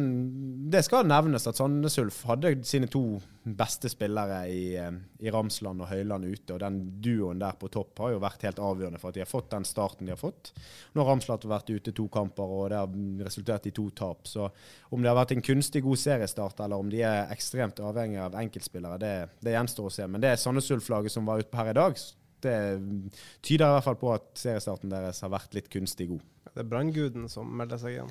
Det 0.68 0.82
skal 0.84 1.06
nevnes 1.08 1.46
at 1.48 1.56
Sandnes 1.56 1.94
Ulf 1.96 2.18
hadde 2.28 2.50
sine 2.68 2.88
to 2.92 3.16
beste 3.42 3.88
spillere 3.88 4.42
i, 4.52 4.74
eh, 4.76 4.90
i, 5.24 5.30
Ramsland 5.32 5.80
og 5.80 5.88
Høyland 5.88 6.28
ute. 6.28 6.52
Og 6.52 6.60
den 6.60 6.76
duoen 7.02 7.40
der 7.40 7.56
på 7.58 7.70
topp 7.72 8.02
har 8.04 8.12
jo 8.12 8.20
vært 8.22 8.44
helt 8.46 8.60
avgjørende 8.62 9.00
for 9.00 9.10
at 9.10 9.16
de 9.16 9.24
har 9.24 9.30
fått 9.30 9.48
den 9.54 9.64
starten 9.66 10.06
de 10.06 10.12
har 10.12 10.20
fått. 10.20 10.52
Nå 10.92 11.02
har 11.02 11.08
Ramsland 11.08 11.48
vært 11.50 11.72
ute 11.72 11.94
to 11.96 12.06
kamper, 12.12 12.52
og 12.52 12.68
det 12.70 12.82
har 12.82 13.24
resultert 13.26 13.66
i 13.66 13.74
to 13.74 13.88
tap. 13.96 14.28
Så 14.30 14.46
om 14.92 15.02
det 15.02 15.10
har 15.10 15.18
vært 15.18 15.32
en 15.34 15.46
kunstig 15.48 15.82
god 15.82 16.02
seriestart, 16.04 16.60
eller 16.62 16.84
om 16.84 16.92
de 16.92 17.00
er 17.08 17.32
ekstremt 17.34 17.80
avhengige 17.80 18.28
av 18.28 18.36
enkeltspillere, 18.44 19.00
det, 19.02 19.14
det 19.42 19.56
gjenstår 19.56 19.88
å 19.88 19.94
se. 19.96 20.06
Men 20.06 20.22
det 20.22 20.34
er 20.34 20.42
Sandnes 20.44 20.70
Ulf-laget 20.76 21.16
som 21.16 21.26
var 21.26 21.42
ute 21.42 21.58
her 21.58 21.72
i 21.72 21.78
dag, 21.80 22.04
det 22.42 22.58
tyder 23.42 23.70
i 23.70 23.74
hvert 23.78 23.86
fall 23.86 23.98
på 23.98 24.12
at 24.14 24.30
seriestarten 24.38 24.92
deres 24.92 25.22
har 25.24 25.32
vært 25.32 25.56
litt 25.56 25.72
kunstig 25.72 26.12
god. 26.12 26.31
Det 26.52 26.60
er 26.60 26.68
Brannguden 26.68 27.28
som 27.32 27.48
melder 27.56 27.78
seg 27.80 27.94
igjen. 27.94 28.10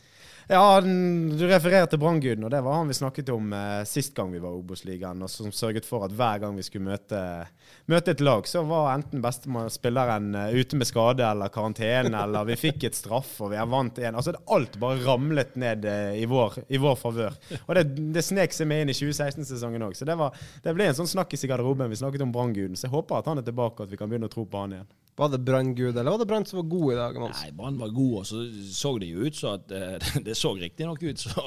Ja, 0.50 0.81
du 0.81 1.43
refererer 1.45 1.86
til 1.88 2.00
Brannguden, 2.01 2.43
og 2.48 2.50
det 2.51 2.60
var 2.65 2.79
han 2.79 2.89
vi 2.89 2.95
snakket 2.98 3.29
om 3.29 3.53
eh, 3.53 3.83
sist 3.86 4.15
gang 4.17 4.31
vi 4.33 4.41
var 4.41 4.55
i 4.55 4.57
Obos-ligaen, 4.60 5.21
og 5.21 5.29
som 5.29 5.51
sørget 5.53 5.86
for 5.86 6.07
at 6.07 6.15
hver 6.17 6.41
gang 6.41 6.57
vi 6.57 6.65
skulle 6.65 6.89
møte, 6.89 7.19
møte 7.91 8.15
et 8.15 8.24
lag, 8.25 8.50
så 8.50 8.63
var 8.65 8.95
enten 8.95 9.21
spilleren 9.71 10.33
uh, 10.33 10.50
ute 10.57 10.79
med 10.79 10.89
skade 10.89 11.24
eller 11.27 11.53
karantene, 11.53 12.12
eller 12.24 12.50
vi 12.50 12.57
fikk 12.60 12.88
et 12.89 12.98
straff 12.98 13.36
og 13.45 13.53
vi 13.53 13.62
vant 13.75 14.01
igjen. 14.01 14.17
Altså 14.17 14.33
alt 14.57 14.79
bare 14.81 15.00
ramlet 15.05 15.53
ned 15.62 15.86
uh, 15.86 16.17
i 16.17 16.25
vår, 16.25 16.57
i 16.67 16.81
vår 16.81 16.98
favør. 17.00 17.38
Og 17.67 17.77
det, 17.77 17.86
det 18.17 18.25
snek 18.25 18.57
seg 18.57 18.71
med 18.74 18.88
inn 18.88 18.95
i 18.95 18.98
2016-sesongen 18.98 19.86
òg, 19.86 19.93
så 19.95 20.10
det, 20.10 20.17
var, 20.17 20.33
det, 20.65 20.74
ble 20.75 20.89
en 20.89 20.98
sånn 20.98 21.13
snakkis 21.13 21.45
i 21.45 21.53
garderoben. 21.53 21.93
Vi 21.93 22.01
snakket 22.01 22.25
om 22.25 22.33
Brannguden, 22.33 22.75
så 22.75 22.89
jeg 22.89 22.95
håper 22.98 23.21
at 23.21 23.29
han 23.29 23.39
er 23.39 23.45
tilbake, 23.45 23.77
og 23.77 23.86
at 23.86 23.93
vi 23.93 24.01
kan 24.01 24.10
begynne 24.10 24.31
å 24.31 24.33
tro 24.33 24.50
på 24.50 24.65
han 24.65 24.79
igjen. 24.79 24.91
Var 25.21 25.29
det 25.29 25.37
Brann-gud, 25.45 25.97
eller 25.97 26.11
var 26.11 26.17
det 26.17 26.25
Brann 26.25 26.45
som 26.49 26.57
var 26.57 26.63
god 26.71 26.93
i 26.93 26.95
dag? 26.97 27.17
Mons? 27.21 27.41
Nei, 27.43 27.51
Brann 27.53 27.75
var 27.77 27.91
god, 27.93 28.13
og 28.21 28.25
så 28.25 28.39
så 28.73 28.93
det 28.97 29.09
jo 29.11 29.27
ut 29.27 29.35
så 29.37 29.51
at 29.59 29.73
eh, 29.77 30.07
Det 30.25 30.33
så 30.37 30.55
riktignok 30.57 31.03
ut 31.03 31.21
så, 31.21 31.43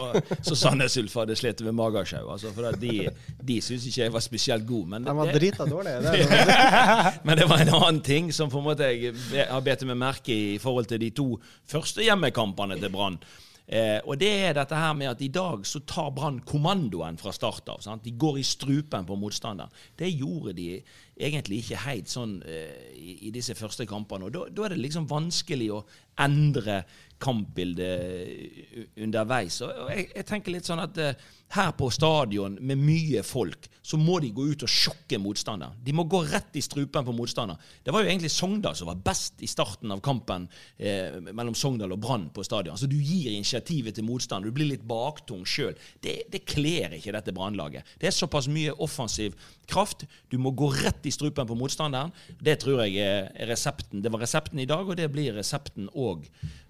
så 0.47 0.55
Sandnes 0.55 0.95
Ulf 1.01 1.17
hadde 1.19 1.35
slitt 1.39 1.63
med 1.67 1.75
magesjau. 1.75 2.29
Altså, 2.31 2.53
for 2.55 2.79
de, 2.79 3.09
de 3.43 3.57
syns 3.65 3.89
ikke 3.91 4.05
jeg 4.05 4.15
var 4.15 4.23
spesielt 4.23 4.69
god. 4.69 4.93
Men 4.93 5.09
De 5.09 5.17
var 5.19 5.33
det, 5.33 5.41
drita 5.41 5.67
dårlige. 5.67 6.05
Det 6.07 6.45
men 7.27 7.41
det 7.41 7.49
var 7.51 7.65
en 7.65 7.73
annen 7.81 8.03
ting 8.07 8.31
som 8.37 8.53
på 8.53 8.63
en 8.63 8.69
måte 8.69 8.93
jeg 8.95 9.15
har 9.51 9.65
bedt 9.67 9.83
meg 9.91 9.99
merke 9.99 10.31
i 10.35 10.55
i 10.55 10.61
forhold 10.63 10.87
til 10.93 11.03
de 11.03 11.11
to 11.17 11.27
første 11.67 12.05
hjemmekampene 12.07 12.79
til 12.79 12.95
Brann. 12.95 13.19
Eh, 13.67 13.97
og 14.05 14.19
det 14.21 14.29
er 14.45 14.57
dette 14.59 14.77
her 14.77 14.93
med 14.97 15.09
at 15.09 15.23
i 15.25 15.31
dag 15.33 15.63
så 15.65 15.81
tar 15.89 16.11
Brann 16.13 16.43
kommandoen 16.45 17.17
fra 17.21 17.33
start 17.33 17.71
av. 17.73 17.81
Sant? 17.85 18.05
De 18.05 18.13
går 18.13 18.43
i 18.43 18.45
strupen 18.45 19.07
på 19.09 19.17
motstanderen. 19.17 19.73
Det 19.97 20.11
gjorde 20.13 20.53
de 20.59 20.69
egentlig 21.17 21.63
ikke 21.63 21.85
helt 21.87 22.13
sånn 22.13 22.37
eh, 22.45 22.93
i, 22.93 23.17
i 23.29 23.33
disse 23.35 23.57
første 23.57 23.87
kampene. 23.89 24.29
Og 24.29 24.35
da, 24.35 24.45
da 24.53 24.67
er 24.67 24.75
det 24.75 24.83
liksom 24.85 25.09
vanskelig 25.09 25.71
å 25.73 25.85
endre 26.21 26.83
kampbildet 27.25 28.99
underveis. 29.01 29.61
Og 29.65 29.89
jeg, 29.93 30.11
jeg 30.13 30.29
tenker 30.29 30.55
litt 30.55 30.69
sånn 30.69 30.83
at 30.85 31.01
eh, 31.01 31.25
her 31.55 31.71
på 31.79 31.91
stadion 31.93 32.57
med 32.61 32.81
mye 32.81 33.23
folk, 33.27 33.69
så 33.85 33.99
må 34.01 34.17
de 34.23 34.31
gå 34.35 34.47
ut 34.49 34.65
og 34.65 34.71
sjokke 34.71 35.19
motstanderen. 35.23 35.77
De 35.85 35.93
må 35.95 36.07
gå 36.11 36.23
rett 36.27 36.57
i 36.59 36.63
strupen 36.65 37.05
på 37.07 37.15
motstanderen. 37.15 37.61
Det 37.85 37.93
var 37.95 38.03
jo 38.03 38.11
egentlig 38.11 38.33
Sogndal 38.33 38.75
som 38.79 38.89
var 38.91 39.03
best 39.05 39.43
i 39.45 39.49
starten 39.51 39.93
av 39.95 40.03
kampen 40.05 40.49
eh, 40.79 41.21
mellom 41.31 41.55
Sogndal 41.59 41.95
og 41.95 42.01
Brann 42.03 42.27
på 42.35 42.45
stadion. 42.47 42.79
Så 42.81 42.89
du 42.91 42.97
gir 42.97 43.31
initiativet 43.35 43.95
til 43.99 44.09
motstand. 44.09 44.49
Du 44.49 44.55
blir 44.57 44.73
litt 44.73 44.87
baktung 44.89 45.45
sjøl. 45.47 45.77
Det, 46.03 46.17
det 46.33 46.43
kler 46.49 46.97
ikke 46.99 47.15
dette 47.15 47.35
Brannlaget. 47.37 47.95
Det 48.01 48.11
er 48.11 48.17
såpass 48.17 48.49
mye 48.51 48.75
offensiv 48.83 49.37
kraft. 49.71 50.09
Du 50.33 50.41
må 50.41 50.55
gå 50.57 50.73
rett 50.75 51.07
i 51.07 51.15
strupen 51.15 51.49
på 51.49 51.59
motstanderen. 51.61 52.13
Det 52.41 52.59
tror 52.65 52.85
jeg 52.87 52.99
er 53.05 53.49
resepten. 53.51 54.03
Det 54.03 54.13
var 54.13 54.25
resepten 54.25 54.65
i 54.65 54.69
dag, 54.69 54.89
og 54.89 54.99
det 54.99 55.13
blir 55.13 55.37
resepten 55.37 55.91
òg 55.93 56.27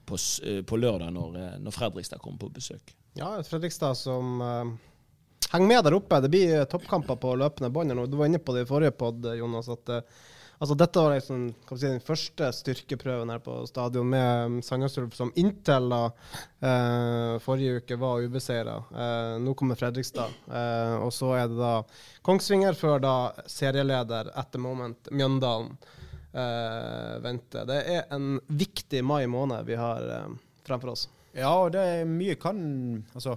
på, 0.06 0.18
eh, 0.44 0.62
på 0.62 0.76
lørdag 0.80 1.12
når, 1.14 1.38
eh, 1.40 1.56
når 1.60 1.74
Fredrikstad 1.74 2.22
kommer 2.22 2.38
på 2.38 2.52
besøk. 2.54 2.94
Ja, 3.14 3.36
Fredrikstad 3.46 3.94
som 3.94 4.40
uh, 4.42 4.70
henger 5.52 5.68
med 5.68 5.84
der 5.86 5.94
oppe. 5.94 6.20
Det 6.20 6.30
blir 6.32 6.64
toppkamper 6.70 7.16
på 7.20 7.36
løpende 7.38 7.70
bånd. 7.70 7.94
Du 8.10 8.16
var 8.18 8.26
inne 8.26 8.42
på 8.42 8.56
det 8.56 8.64
i 8.64 8.70
forrige 8.70 8.96
pod, 8.98 9.28
Jonas. 9.38 9.68
at 9.70 9.92
uh, 9.94 10.24
altså 10.58 10.74
Dette 10.74 11.02
var 11.02 11.14
liksom, 11.14 11.44
si, 11.76 11.86
den 11.86 12.02
første 12.04 12.50
styrkeprøven 12.56 13.32
her 13.32 13.42
på 13.44 13.56
stadion 13.68 14.08
med 14.10 14.46
um, 14.46 14.60
Sandnes 14.64 14.96
som 15.16 15.32
inntil 15.40 15.90
da, 15.92 16.02
eh, 16.64 17.34
forrige 17.44 17.82
uke 17.82 17.98
var 18.00 18.24
ubeseira. 18.24 18.78
Eh, 18.90 19.34
nå 19.44 19.54
kommer 19.58 19.78
Fredrikstad. 19.78 20.32
Eh, 20.48 20.94
og 21.04 21.12
så 21.14 21.34
er 21.38 21.50
det 21.50 21.58
da 21.58 21.74
Kongsvinger 22.24 22.78
før 22.78 23.02
da 23.02 23.16
serieleder 23.50 24.32
etter 24.40 24.62
moment 24.62 25.12
Mjøndalen 25.12 25.74
eh, 26.34 27.18
vente. 27.24 27.64
Det 27.68 27.80
er 27.96 28.06
en 28.14 28.38
viktig 28.46 29.04
mai 29.06 29.24
måned 29.30 29.66
vi 29.68 29.78
har 29.78 30.08
eh, 30.16 30.32
fremfor 30.66 30.94
oss. 30.94 31.08
Ja, 31.34 31.50
og 31.64 31.72
det 31.74 31.82
er 31.82 32.06
mye 32.06 32.36
kan 32.38 32.58
Altså, 33.14 33.34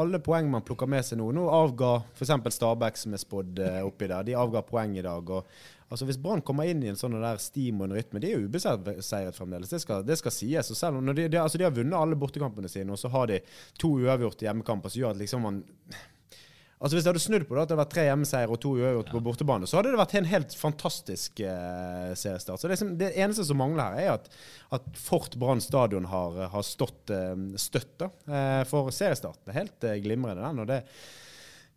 alle 0.00 0.20
poeng 0.24 0.48
man 0.48 0.64
plukker 0.64 0.88
med 0.88 1.04
seg 1.04 1.18
nå 1.20 1.26
Nå 1.36 1.48
avga 1.52 1.98
f.eks. 2.14 2.32
Stabæk, 2.56 2.96
som 2.96 3.16
er 3.16 3.20
spådd 3.20 3.60
eh, 3.64 3.82
oppi 3.84 4.08
der, 4.08 4.24
de 4.26 4.38
avga 4.38 4.62
poeng 4.64 4.96
i 4.96 5.04
dag. 5.04 5.30
og 5.30 5.90
altså 5.90 6.08
Hvis 6.08 6.20
Brann 6.22 6.44
kommer 6.46 6.70
inn 6.70 6.82
i 6.84 6.90
en 6.92 6.98
sånn 6.98 7.18
der 7.20 7.40
stim 7.42 7.82
og 7.82 7.90
en 7.90 7.98
rytme 7.98 8.22
De 8.22 8.30
er 8.30 8.38
jo 8.38 8.48
ubeseiret 8.48 9.36
fremdeles, 9.36 9.72
det 9.72 9.82
skal, 9.82 10.04
det 10.06 10.16
skal 10.20 10.34
sies. 10.34 10.70
og 10.70 10.78
selv 10.78 11.00
om 11.00 11.12
de, 11.12 11.28
de, 11.28 11.40
altså 11.40 11.60
de 11.60 11.66
har 11.68 11.74
vunnet 11.76 11.98
alle 11.98 12.18
bortekampene 12.20 12.70
sine, 12.70 12.94
og 12.94 13.00
så 13.00 13.10
har 13.12 13.28
de 13.32 13.42
to 13.80 13.96
uavgjorte 14.00 14.46
hjemmekamper 14.46 14.92
som 14.92 15.02
gjør 15.02 15.16
at 15.16 15.22
liksom 15.24 15.44
man 15.44 15.62
Altså 16.80 16.96
Hvis 16.96 17.04
det 17.04 17.10
hadde 17.10 17.20
snudd 17.20 17.42
på 17.44 17.56
det, 17.56 17.60
at 17.60 17.68
det 17.68 17.74
hadde 17.74 17.82
vært 17.82 17.92
tre 17.92 18.04
hjemmeseier 18.06 18.52
og 18.54 18.58
to 18.62 18.70
uavgjort 18.78 19.10
på 19.12 19.20
bortebane, 19.26 19.68
så 19.68 19.76
hadde 19.76 19.90
det 19.92 20.00
vært 20.00 20.14
en 20.16 20.28
helt 20.30 20.54
fantastisk 20.56 21.42
uh, 21.44 22.12
seriestart. 22.16 22.56
Så 22.56 22.64
det, 22.64 22.72
liksom, 22.72 22.94
det 23.02 23.10
eneste 23.20 23.44
som 23.44 23.60
mangler 23.60 23.98
her, 23.98 24.00
er 24.00 24.12
at, 24.14 24.30
at 24.78 24.86
Fort 24.96 25.36
Brann 25.40 25.60
stadion 25.60 26.08
har, 26.08 26.38
har 26.54 26.64
stått 26.64 27.12
uh, 27.12 27.36
støtt 27.60 28.06
eh, 28.06 28.62
for 28.70 28.88
seriestart. 28.96 29.42
Det 29.44 29.52
er 29.52 29.60
helt 29.60 29.86
uh, 29.90 29.98
glimrende, 30.06 30.40
den. 30.40 30.64
og 30.64 30.70
det 30.72 30.80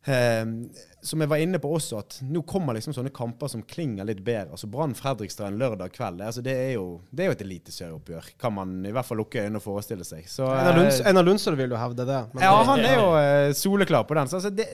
som 0.04 1.24
jeg 1.24 1.32
var 1.32 1.40
inne 1.40 1.60
på 1.64 1.70
også, 1.78 2.00
at 2.04 2.18
nå 2.28 2.42
kommer 2.48 2.76
liksom 2.76 2.96
sånne 2.96 3.12
kamper 3.16 3.52
som 3.52 3.64
klinger 3.68 4.08
litt 4.08 4.20
bedre. 4.24 4.52
altså 4.52 4.68
Brann-Fredrikstad 4.72 5.48
en 5.48 5.60
lørdag 5.62 5.94
kveld. 5.96 6.22
Altså 6.24 6.44
det, 6.44 6.56
er 6.60 6.72
jo, 6.76 7.02
det 7.12 7.26
er 7.26 7.32
jo 7.32 7.36
et 7.38 7.44
eliteserieoppgjør, 7.46 8.32
kan 8.40 8.56
man 8.56 8.78
i 8.88 8.92
hvert 8.92 9.08
fall 9.08 9.22
lukke 9.24 9.44
øynene 9.44 9.62
og 9.62 9.66
forestille 9.66 10.08
seg. 10.08 10.28
Så, 10.32 10.48
Einar 10.52 11.24
Lunds, 11.24 11.48
eh, 11.48 11.60
vil 11.60 11.76
jo 11.76 11.80
hevde 11.80 12.08
det. 12.08 12.22
men 12.34 12.48
ja, 12.48 12.56
han 12.72 12.84
er 12.84 12.98
jo 13.00 13.12
eh, 13.20 13.52
soleklar 13.58 14.08
på 14.10 14.20
den. 14.20 14.32
Så 14.32 14.42
altså, 14.42 14.52
det, 14.52 14.68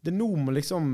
det 0.00 0.12
er 0.12 0.16
nå 0.16 0.28
man 0.40 0.54
liksom 0.56 0.84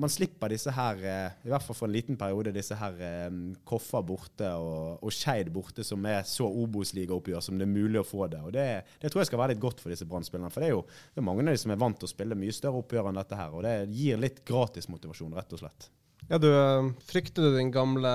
Man 0.00 0.12
slipper 0.12 0.48
disse 0.52 0.72
her, 0.72 1.00
eh, 1.04 1.34
i 1.44 1.50
hvert 1.52 1.64
fall 1.64 1.76
for 1.76 1.88
en 1.88 1.96
liten 1.96 2.16
periode, 2.20 2.54
disse 2.56 2.76
her 2.78 2.94
koffer 2.96 3.64
Koffa 3.76 4.00
borte 4.06 4.52
og, 4.56 5.02
og 5.04 5.12
Skeid 5.12 5.50
borte, 5.52 5.84
som 5.84 6.04
er 6.08 6.22
så 6.28 6.48
Obos-ligaoppgjør 6.48 7.44
som 7.44 7.60
det 7.60 7.66
er 7.66 7.74
mulig 7.74 8.00
å 8.00 8.06
få 8.06 8.30
det. 8.32 8.40
Og 8.46 8.54
det, 8.56 8.66
det 9.02 9.10
tror 9.12 9.22
jeg 9.22 9.30
skal 9.30 9.42
være 9.42 9.54
litt 9.54 9.62
godt 9.62 9.82
for 9.82 9.92
disse 9.92 10.08
Brann-spillerne. 10.08 10.50
For 10.54 10.64
det 10.64 10.70
er 10.70 10.74
jo 10.74 10.86
det 10.86 11.20
er 11.20 11.28
mange 11.28 11.44
av 11.44 11.52
de 11.52 11.60
som 11.60 11.74
er 11.74 11.82
vant 11.82 12.00
til 12.00 12.08
å 12.08 12.14
spille 12.14 12.38
mye 12.38 12.56
større 12.56 12.80
oppgjør 12.80 13.10
enn 13.10 13.20
dette 13.20 13.38
her. 13.38 13.52
Og 13.52 13.66
det 13.66 13.76
gir 13.92 14.22
litt 14.22 14.40
gratismotivasjon, 14.48 15.36
rett 15.36 15.52
og 15.52 15.62
slett. 15.62 15.90
Ja, 16.30 16.40
du, 16.42 16.48
eh, 16.48 16.88
frykter 17.06 17.46
du 17.46 17.58
din 17.58 17.74
gamle, 17.74 18.14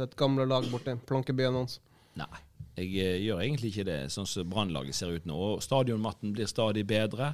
ditt 0.00 0.18
gamle 0.18 0.48
lag 0.50 0.66
borti 0.72 0.98
Plankebyen 1.08 1.56
hans? 1.56 1.78
Nei, 2.16 2.42
jeg 2.76 2.92
eh, 3.00 3.22
gjør 3.24 3.40
egentlig 3.40 3.70
ikke 3.72 3.86
det, 3.88 4.00
sånn 4.12 4.28
som 4.28 4.48
Brannlaget 4.50 4.98
ser 4.98 5.14
ut 5.16 5.28
nå. 5.28 5.36
Og 5.36 5.64
Stadionmatten 5.64 6.34
blir 6.36 6.48
stadig 6.50 6.84
bedre. 6.88 7.32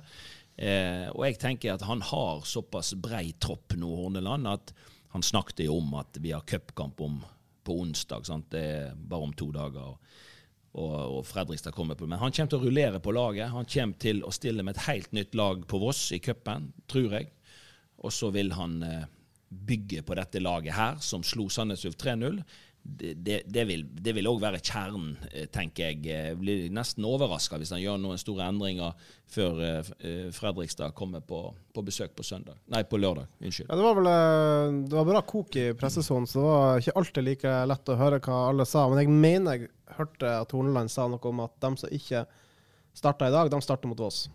Eh, 0.56 1.09
og 1.12 1.25
jeg 1.26 1.38
tenker 1.40 1.75
at 1.75 1.85
han 1.88 2.02
har 2.04 2.42
såpass 2.47 2.92
brei 3.00 3.32
tropp 3.40 3.76
nå, 3.78 3.88
Horneland, 4.02 4.49
at 4.50 4.75
han 5.14 5.25
snakket 5.25 5.66
jo 5.66 5.78
om 5.80 5.94
at 6.00 6.18
vi 6.21 6.32
har 6.32 6.44
cupkamp 6.49 7.00
på 7.64 7.78
onsdag. 7.85 8.26
Sant? 8.26 8.50
Det 8.52 8.62
er 8.62 8.94
bare 8.97 9.28
om 9.28 9.35
to 9.37 9.50
dager. 9.54 9.97
Og, 10.73 10.94
og, 11.18 11.23
Fredrikstad 11.28 11.75
kommer 11.76 11.99
på 12.00 12.06
Men 12.09 12.23
han 12.23 12.32
kommer 12.32 12.49
til 12.49 12.62
å 12.62 12.64
rullere 12.64 13.00
på 13.04 13.12
laget. 13.12 13.52
Han 13.52 13.68
kommer 13.68 13.99
til 14.00 14.23
å 14.25 14.32
stille 14.32 14.64
med 14.64 14.78
et 14.78 14.87
helt 14.87 15.12
nytt 15.12 15.37
lag 15.37 15.66
på 15.68 15.80
Voss 15.82 16.06
i 16.16 16.21
cupen, 16.25 16.71
tror 16.88 17.18
jeg. 17.18 17.32
Og 18.02 18.14
så 18.14 18.32
vil 18.35 18.54
han 18.56 18.78
eh, 18.87 19.04
bygge 19.52 20.02
på 20.06 20.16
dette 20.16 20.40
laget 20.40 20.76
her, 20.78 20.97
som 21.04 21.25
slo 21.26 21.49
Sandnes 21.52 21.85
Ulf 21.88 21.99
3-0. 22.00 22.40
Det, 22.82 23.42
det, 23.46 23.62
vil 23.64 23.84
det 24.02 24.24
òg 24.26 24.40
være 24.42 24.58
kjernen, 24.58 25.12
eh, 25.30 25.46
tenker 25.52 25.92
jeg. 25.92 26.00
Jeg 26.08 26.38
blir 26.40 26.64
nesten 26.74 27.06
overraska 27.06 27.60
hvis 27.60 27.70
han 27.74 27.82
gjør 27.82 28.00
noen 28.02 28.18
store 28.18 28.48
endringer 28.50 28.96
før 29.30 29.60
eh, 29.62 29.90
eh, 30.02 30.26
Fredrikstad 30.34 30.94
kommer 30.98 31.22
på, 31.22 31.44
på 31.74 31.84
besøk 31.86 32.16
på 32.18 32.26
søndag. 32.26 32.58
Nei, 32.74 32.82
på 32.82 32.98
lørdag. 32.98 33.30
Unnskyld. 33.38 33.70
Ja, 33.70 33.78
det 33.78 33.86
var 33.86 33.98
vel 34.00 34.10
eh, 34.10 34.80
det 34.88 34.98
var 34.98 35.08
bra 35.12 35.22
kok 35.30 35.56
i 35.62 35.68
pressesonen, 35.78 36.26
så 36.26 36.40
det 36.40 36.48
var 36.48 36.82
ikke 36.82 36.96
alltid 37.00 37.28
like 37.28 37.56
lett 37.70 37.94
å 37.94 37.98
høre 38.02 38.20
hva 38.26 38.42
alle 38.50 38.66
sa. 38.68 38.88
Men 38.90 39.04
jeg 39.04 39.14
mener 39.14 39.60
jeg 39.60 39.72
hørte 39.96 40.36
at 40.42 40.54
Horneland 40.56 40.92
sa 40.92 41.06
noe 41.10 41.30
om 41.30 41.46
at 41.46 41.54
de 41.62 41.74
som 41.78 41.98
ikke 42.00 42.26
starta 42.98 43.30
i 43.30 43.34
dag, 43.34 43.50
de 43.52 43.62
starter 43.64 43.90
mot 43.90 44.02
Voss. 44.02 44.26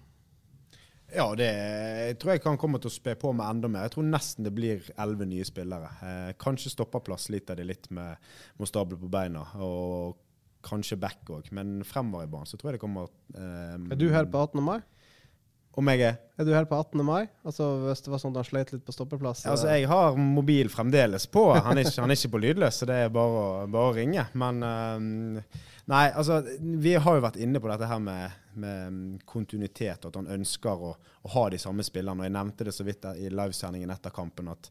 Ja, 1.15 1.29
det 1.39 1.47
jeg 1.47 2.17
tror 2.19 2.33
jeg 2.33 2.43
kan 2.43 2.57
komme 2.59 2.79
til 2.83 2.91
å 2.91 2.93
spe 2.93 3.13
på 3.19 3.31
med 3.35 3.47
enda 3.47 3.69
mer. 3.71 3.85
Jeg 3.87 3.95
tror 3.95 4.07
nesten 4.09 4.47
det 4.47 4.51
blir 4.55 4.83
elleve 4.99 5.27
nye 5.29 5.45
spillere. 5.47 5.89
Eh, 6.03 6.31
kanskje 6.39 6.73
stopperplass 6.73 7.29
sliter 7.29 7.55
de 7.59 7.67
litt 7.67 7.87
med, 7.95 8.19
med 8.57 8.67
å 8.67 8.69
stable 8.69 8.99
på 8.99 9.09
beina, 9.11 9.45
og 9.63 10.17
kanskje 10.67 10.99
back 10.99 11.31
òg. 11.31 11.47
Men 11.55 11.79
fremover 11.87 12.27
i 12.27 12.31
banen 12.31 12.49
så 12.49 12.59
tror 12.59 12.73
jeg 12.73 12.79
det 12.79 12.83
kommer 12.83 13.07
eh, 13.35 13.75
Er 13.77 13.99
du 13.99 14.07
her 14.11 14.27
på 14.27 14.43
18. 14.49 14.63
mai? 14.63 14.79
Om 15.77 15.91
jeg 15.93 16.01
er 16.07 16.15
Er 16.41 16.45
du 16.47 16.51
her 16.55 16.65
på 16.65 16.75
18. 16.75 17.03
mai? 17.05 17.27
Altså 17.45 17.67
Hvis 17.83 18.01
det 18.01 18.09
var 18.09 18.21
sånn 18.23 18.33
at 18.33 18.41
han 18.41 18.47
sleit 18.49 18.71
litt 18.73 18.85
på 18.87 18.95
stoppeplass? 18.95 19.43
Ja, 19.45 19.53
Altså, 19.53 19.69
jeg 19.69 19.87
har 19.91 20.17
mobil 20.17 20.71
fremdeles 20.73 21.27
på. 21.29 21.43
Han 21.53 21.77
er 21.77 21.85
ikke, 21.85 22.01
han 22.01 22.11
er 22.11 22.17
ikke 22.17 22.33
på 22.33 22.41
lydløs, 22.41 22.81
så 22.81 22.89
det 22.89 22.97
er 23.05 23.13
bare 23.13 23.67
bare 23.71 23.91
å 23.91 23.95
ringe. 23.95 24.25
Men 24.41 24.63
eh, 24.65 25.67
Nei, 25.87 26.11
altså, 26.11 26.41
vi 26.59 26.97
har 26.99 27.15
jo 27.15 27.23
vært 27.23 27.39
inne 27.39 27.61
på 27.63 27.69
dette 27.71 27.87
her 27.87 27.99
med, 28.03 28.39
med 28.59 29.19
kontinuitet, 29.29 30.03
og 30.03 30.09
at 30.11 30.17
han 30.19 30.31
ønsker 30.35 30.81
å, 30.83 30.93
å 30.97 31.31
ha 31.31 31.43
de 31.53 31.59
samme 31.61 31.85
spillerne. 31.87 32.25
Og 32.25 32.27
jeg 32.27 32.35
nevnte 32.35 32.65
det 32.67 32.73
så 32.75 32.85
vidt 32.87 33.05
i 33.15 33.29
livesendingen 33.31 33.93
etter 33.93 34.11
kampen 34.11 34.49
at 34.51 34.67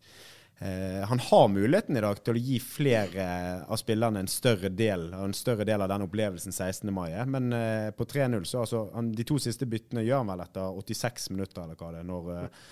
eh, 0.60 1.00
han 1.08 1.22
har 1.30 1.46
muligheten 1.54 1.96
i 1.96 2.02
dag 2.04 2.20
til 2.20 2.36
å 2.36 2.42
gi 2.48 2.58
flere 2.60 3.28
av 3.64 3.80
spillerne 3.80 4.20
en 4.20 4.28
større 4.28 4.68
del 4.68 5.08
en 5.16 5.32
større 5.36 5.64
del 5.64 5.86
av 5.86 5.88
den 5.94 6.04
opplevelsen 6.04 6.52
16. 6.52 6.92
mai. 6.92 7.14
Men 7.32 7.48
eh, 7.56 7.88
på 7.96 8.04
3-0 8.04 8.44
så 8.44 8.66
altså, 8.66 8.82
han, 8.92 9.08
De 9.16 9.24
to 9.24 9.38
siste 9.40 9.68
byttene 9.72 10.04
gjør 10.04 10.20
han 10.20 10.34
vel 10.34 10.44
etter 10.44 10.82
86 10.84 11.30
minutter, 11.32 11.62
eller 11.64 11.80
hva 11.80 11.94
det 11.94 12.02
er. 12.02 12.10
når 12.10 12.28
eh, 12.34 12.66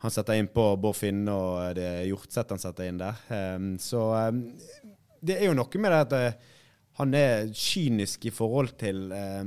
han 0.00 0.14
setter 0.14 0.40
inn 0.40 0.48
på 0.48 0.64
Bård 0.80 0.96
Finne, 0.96 1.34
og 1.36 1.76
det 1.76 1.84
er 1.84 2.08
Hjortseth 2.08 2.56
han 2.56 2.62
setter 2.62 2.88
inn 2.88 3.02
der. 3.02 3.20
Um, 3.28 3.74
så 3.76 4.06
um, 4.32 4.40
det 5.20 5.36
er 5.36 5.50
jo 5.50 5.58
noe 5.58 5.82
med 5.84 5.92
det 5.92 6.00
at 6.06 6.16
uh, 6.16 6.56
han 7.00 7.14
er 7.16 7.48
kynisk 7.56 8.26
i 8.28 8.32
forhold 8.34 8.74
til 8.80 9.08
eh, 9.16 9.40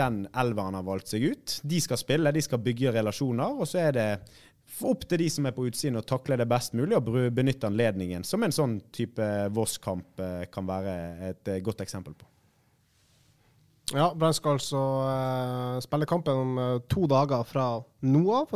den 0.00 0.22
elveren 0.30 0.78
har 0.78 0.86
valgt 0.86 1.12
seg 1.12 1.26
ut. 1.32 1.58
De 1.66 1.80
skal 1.82 2.00
spille, 2.00 2.32
de 2.34 2.44
skal 2.44 2.62
bygge 2.62 2.94
relasjoner, 2.94 3.60
og 3.60 3.68
så 3.68 3.82
er 3.88 3.96
det 3.96 4.08
opp 4.86 5.02
til 5.10 5.18
de 5.18 5.28
som 5.32 5.48
er 5.48 5.54
på 5.56 5.66
utsiden 5.66 5.98
å 5.98 6.06
takle 6.06 6.38
det 6.38 6.46
best 6.48 6.76
mulig 6.78 6.94
og 6.96 7.10
benytte 7.34 7.68
anledningen, 7.68 8.24
som 8.24 8.46
en 8.46 8.54
sånn 8.54 8.78
type 8.94 9.26
Voss-kamp 9.56 10.22
eh, 10.22 10.44
kan 10.52 10.68
være 10.68 10.94
et 11.32 11.50
eh, 11.50 11.64
godt 11.64 11.82
eksempel 11.84 12.14
på. 12.14 12.30
Ja, 13.90 14.12
Brann 14.14 14.34
skal 14.34 14.54
altså 14.54 14.80
eh, 15.10 15.80
spille 15.82 16.06
kampen 16.06 16.38
om 16.44 16.58
eh, 16.62 16.76
to 16.90 17.08
dager 17.10 17.42
fra 17.46 17.66
nå 18.06 18.22
av. 18.36 18.52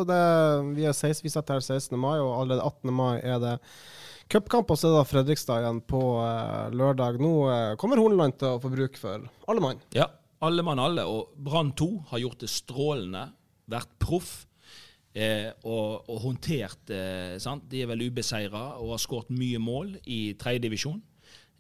Vi, 0.77 0.87
16, 0.87 1.25
vi 1.25 1.33
setter 1.33 1.59
her 1.59 1.65
16. 1.65 1.99
mai, 1.99 2.21
og 2.23 2.37
allerede 2.39 2.63
18. 2.63 2.95
mai 2.95 3.19
er 3.19 3.41
det 3.43 3.55
Cupkamp, 4.35 4.73
og 4.73 4.79
så 4.81 4.89
er 4.89 4.97
det 4.97 5.07
Fredrikstad 5.07 5.63
igjen 5.63 5.77
på 5.87 6.01
eh, 6.19 6.73
lørdag. 6.75 7.21
Nå 7.23 7.33
eh, 7.53 7.77
kommer 7.79 8.01
Horneland 8.03 8.35
til 8.41 8.57
å 8.57 8.63
få 8.63 8.73
bruk 8.73 8.99
for 8.99 9.29
alle 9.47 9.63
mann. 9.63 9.83
Ja, 9.95 10.09
alle 10.43 10.65
mann 10.67 10.83
alle. 10.83 11.05
Og 11.07 11.37
Brann 11.39 11.71
2 11.79 11.89
har 12.11 12.23
gjort 12.25 12.43
det 12.43 12.51
strålende, 12.51 13.29
vært 13.71 13.93
proff. 14.03 14.33
Eh, 15.15 15.53
og, 15.63 16.09
og 16.11 16.19
håndtert 16.25 16.91
eh, 16.91 17.37
sant? 17.39 17.69
De 17.71 17.85
er 17.85 17.93
vel 17.93 18.09
ubeseira 18.09 18.73
og 18.83 18.97
har 18.97 19.05
skåret 19.05 19.31
mye 19.31 19.61
mål 19.63 19.95
i 20.11 20.19
tredjedivisjon. 20.41 20.99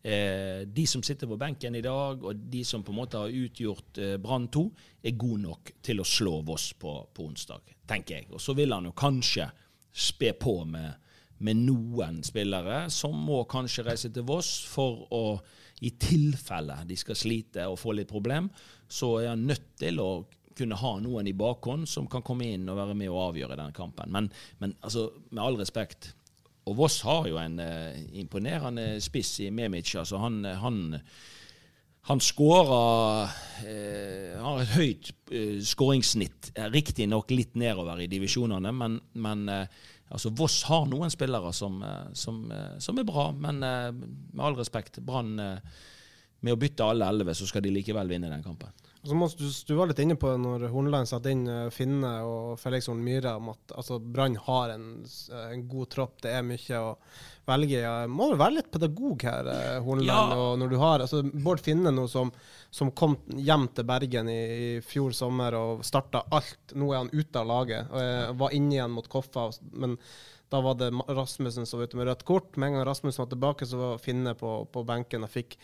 Eh, 0.03 0.67
de 0.67 0.89
som 0.91 1.07
sitter 1.07 1.31
på 1.31 1.39
benken 1.39 1.79
i 1.79 1.85
dag, 1.85 2.27
og 2.27 2.43
de 2.51 2.65
som 2.67 2.83
på 2.83 2.91
en 2.91 2.99
måte 2.99 3.23
har 3.23 3.39
utgjort 3.45 4.03
eh, 4.03 4.17
Brann 4.19 4.51
2, 4.51 4.65
er 5.07 5.15
gode 5.15 5.45
nok 5.47 5.77
til 5.79 6.03
å 6.03 6.09
slå 6.09 6.41
Voss 6.51 6.73
på, 6.75 6.99
på 7.15 7.31
onsdag, 7.31 7.71
tenker 7.87 8.19
jeg. 8.19 8.33
Og 8.35 8.43
så 8.43 8.59
vil 8.59 8.75
han 8.75 8.91
jo 8.91 8.99
kanskje 8.99 9.47
spe 9.95 10.35
på 10.35 10.59
med, 10.67 10.99
med 11.45 11.61
noen 11.67 12.23
spillere 12.25 12.87
som 12.93 13.17
må 13.27 13.43
kanskje 13.51 13.85
reise 13.87 14.11
til 14.13 14.27
Voss 14.29 14.57
for 14.69 15.05
å 15.13 15.25
i 15.85 15.91
tilfelle 16.01 16.79
de 16.89 16.97
skal 16.97 17.19
slite 17.19 17.67
og 17.69 17.79
få 17.81 17.95
litt 17.99 18.11
problem, 18.11 18.49
så 18.89 19.19
er 19.21 19.33
han 19.33 19.47
nødt 19.49 19.75
til 19.81 20.01
å 20.01 20.11
kunne 20.55 20.79
ha 20.79 20.93
noen 21.03 21.29
i 21.29 21.35
bakhånd 21.37 21.89
som 21.91 22.07
kan 22.11 22.23
komme 22.25 22.47
inn 22.55 22.69
og 22.71 22.79
være 22.79 22.95
med 22.99 23.11
og 23.11 23.23
avgjøre 23.31 23.59
den 23.59 23.75
kampen. 23.75 24.13
Men, 24.15 24.31
men 24.63 24.77
altså, 24.87 25.09
med 25.31 25.43
all 25.45 25.59
respekt 25.61 26.15
Og 26.65 26.79
Voss 26.79 27.03
har 27.05 27.27
jo 27.29 27.37
en 27.37 27.59
eh, 27.61 27.99
imponerende 28.23 29.01
spiss 29.05 29.35
i 29.45 29.51
Memic. 29.53 29.91
Altså, 30.01 30.17
han, 30.23 30.39
han, 30.63 30.79
han 32.09 32.23
skårer 32.25 33.35
eh, 33.69 34.39
Har 34.41 34.63
et 34.63 34.73
høyt 34.79 35.11
eh, 35.29 35.59
skåringssnitt. 35.61 36.55
Riktignok 36.73 37.35
litt 37.35 37.59
nedover 37.61 38.01
i 38.01 38.09
divisjonene, 38.09 38.73
men, 38.73 38.97
men 39.13 39.45
eh, 39.53 39.83
altså, 40.15 40.31
Voss 40.39 40.63
har 40.69 40.87
noen 40.91 41.13
spillere 41.13 41.53
som, 41.57 41.83
eh, 41.83 42.13
som, 42.15 42.45
eh, 42.53 42.79
som 42.79 42.99
er 42.99 43.09
bra. 43.09 43.31
Men 43.33 43.63
eh, 43.63 43.91
med 43.93 44.45
all 44.45 44.57
respekt, 44.59 45.01
Brann 45.05 45.35
med 45.35 46.53
å 46.53 46.61
bytte 46.61 46.85
alle 46.85 47.09
elleve, 47.09 47.35
så 47.35 47.47
skal 47.49 47.65
de 47.65 47.73
likevel 47.73 48.11
vinne 48.11 48.29
den 48.29 48.45
kampen. 48.45 48.73
Altså, 49.05 49.17
må, 49.21 49.27
du, 49.37 49.45
du, 49.69 49.75
var 49.77 49.91
litt 49.91 49.99
inne 50.01 50.15
på 50.17 50.31
det 50.33 50.39
når 50.41 50.63
Hornland 50.73 51.09
satte 51.11 51.29
inn 51.29 51.43
uh, 51.45 51.69
Finne 51.69 52.09
og 52.25 52.55
Felix 52.57 52.87
Horn 52.89 53.03
Myhre, 53.05 53.35
om 53.37 53.51
at 53.53 53.75
altså, 53.77 53.99
Brann 54.01 54.39
har 54.47 54.73
en, 54.73 54.87
en, 55.43 55.65
god 55.69 55.91
tropp. 55.93 56.15
Det 56.25 56.33
er 56.33 56.47
mye 56.49 56.81
å 56.81 56.95
velge 57.45 57.83
i. 57.83 57.93
Må 58.09 58.31
vel 58.31 58.41
være 58.41 58.57
litt 58.63 58.71
pedagog 58.73 59.27
her, 59.29 59.51
Hornland. 59.85 60.33
Ja. 60.33 60.47
Når 60.57 60.73
du 60.73 60.77
har 60.81 61.05
altså, 61.05 61.21
Bård 61.21 61.61
Finne 61.61 61.93
nå 61.93 62.07
som, 62.09 62.33
som, 62.73 62.95
kom 62.97 63.19
hjem 63.37 63.69
til 63.77 63.91
Bergen 63.93 64.33
i, 64.33 64.41
i 64.41 64.71
fjor 64.81 65.13
sommer 65.13 65.59
og 65.61 65.85
starta 65.85 66.25
alt. 66.33 66.73
Nå 66.73 66.89
er 66.95 67.03
han 67.03 67.13
ute 67.13 67.45
av 67.45 67.51
laget. 67.53 67.93
og 67.93 68.01
uh, 68.01 68.33
Var 68.41 68.57
inne 68.57 68.79
igjen 68.79 68.97
mot 68.97 69.13
Koffa. 69.13 69.51
men 69.77 70.01
da 70.49 70.61
var 70.65 70.75
det 70.81 70.91
Rasmussen 71.09 71.67
som 71.67 71.81
var 71.81 71.89
ute 71.91 71.97
med 72.01 72.07
rødt 72.09 72.25
kort. 72.25 72.57
Med 72.57 72.69
en 72.69 72.79
gang 72.79 72.89
Rasmussen 72.89 73.25
var 73.25 73.31
tilbake, 73.31 73.67
så 73.67 73.77
var 73.77 73.99
Finne 73.99 74.37
på, 74.39 74.63
på 74.73 74.85
benken 74.87 75.27
og 75.27 75.33
fikk 75.33 75.59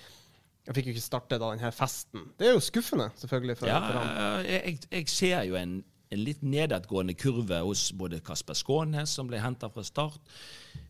jeg 0.66 0.76
fikk 0.76 0.90
jo 0.90 0.96
ikke 0.96 1.04
startet 1.04 1.40
da 1.40 1.52
denne 1.54 1.70
festen. 1.74 2.26
Det 2.38 2.50
er 2.50 2.52
jo 2.54 2.64
skuffende, 2.64 3.08
selvfølgelig. 3.18 3.56
For, 3.58 3.70
ja, 3.70 3.78
for 3.80 3.96
ham. 3.98 4.44
Jeg, 4.44 4.76
jeg, 4.90 5.06
ser 5.10 5.46
jo 5.48 5.56
en, 5.58 5.78
en, 6.12 6.20
litt 6.20 6.42
nedadgående 6.44 7.16
kurve 7.18 7.62
hos 7.64 7.86
både 7.96 8.20
Kasper 8.24 8.58
Skånes, 8.58 9.14
som 9.16 9.30
ble 9.30 9.40
henta 9.40 9.70
fra 9.72 9.84
start. 9.86 10.20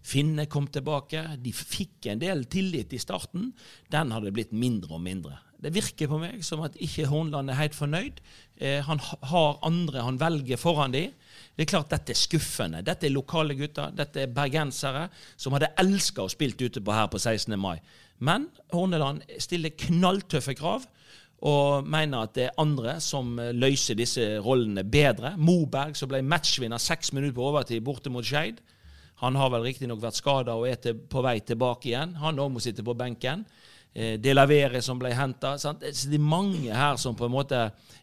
Finne 0.05 0.49
kom 0.51 0.67
tilbake. 0.73 1.23
De 1.41 1.55
fikk 1.55 2.11
en 2.11 2.23
del 2.23 2.45
tillit 2.51 2.93
i 2.97 3.01
starten. 3.01 3.53
Den 3.93 4.13
hadde 4.17 4.35
blitt 4.35 4.53
mindre 4.53 4.99
og 4.99 5.05
mindre. 5.07 5.39
Det 5.61 5.73
virker 5.75 6.09
på 6.09 6.19
meg 6.19 6.45
som 6.45 6.63
at 6.65 6.77
ikke 6.81 7.07
Hornland 7.11 7.53
er 7.53 7.59
helt 7.59 7.77
fornøyd. 7.77 8.21
Eh, 8.57 8.81
han 8.85 9.01
har 9.01 9.59
andre 9.67 10.05
han 10.07 10.21
velger 10.21 10.61
foran 10.61 10.95
de. 10.97 11.07
Det 11.55 11.67
er 11.67 11.73
klart 11.77 11.93
Dette 11.93 12.15
er 12.15 12.19
skuffende. 12.19 12.83
Dette 12.85 13.07
er 13.07 13.15
lokale 13.15 13.55
gutter. 13.59 13.93
Dette 13.97 14.25
er 14.25 14.35
bergensere 14.35 15.07
som 15.37 15.55
hadde 15.57 15.73
elska 15.81 16.25
å 16.25 16.33
spille 16.33 16.57
ute 16.59 16.83
på 16.83 16.97
her 16.97 17.11
på 17.13 17.21
16. 17.21 17.55
mai. 17.61 17.77
Men 18.21 18.49
Horneland 18.73 19.25
stiller 19.41 19.73
knalltøffe 19.77 20.55
krav 20.59 20.87
og 21.41 21.87
mener 21.89 22.27
at 22.27 22.35
det 22.37 22.45
er 22.49 22.59
andre 22.61 22.99
som 23.01 23.39
løser 23.57 23.97
disse 23.97 24.27
rollene 24.45 24.85
bedre. 24.85 25.33
Moberg, 25.41 25.97
som 25.97 26.11
ble 26.11 26.21
matchvinner 26.21 26.81
seks 26.81 27.15
minutter 27.17 27.39
på 27.39 27.47
overtid 27.49 27.81
borte 27.85 28.13
mot 28.13 28.27
Skeid. 28.27 28.61
Han 29.25 29.37
har 29.37 29.51
vel 29.53 29.65
riktignok 29.65 30.01
vært 30.03 30.21
skada 30.21 30.57
og 30.57 30.69
er 30.69 30.97
på 31.09 31.25
vei 31.25 31.39
tilbake 31.45 31.91
igjen. 31.93 32.17
Han 32.21 32.41
òg 32.41 32.55
må 32.55 32.63
sitte 32.65 32.85
på 32.85 32.97
benken. 32.97 33.45
Eh, 33.93 34.15
Delavere 34.23 34.81
som 34.85 35.01
ble 35.01 35.11
henta. 35.17 35.57
Det 35.59 35.91
er 35.91 36.23
mange 36.23 36.71
her 36.71 36.97
som 37.01 37.17
på 37.19 37.27
en 37.27 37.35
måte 37.35 37.59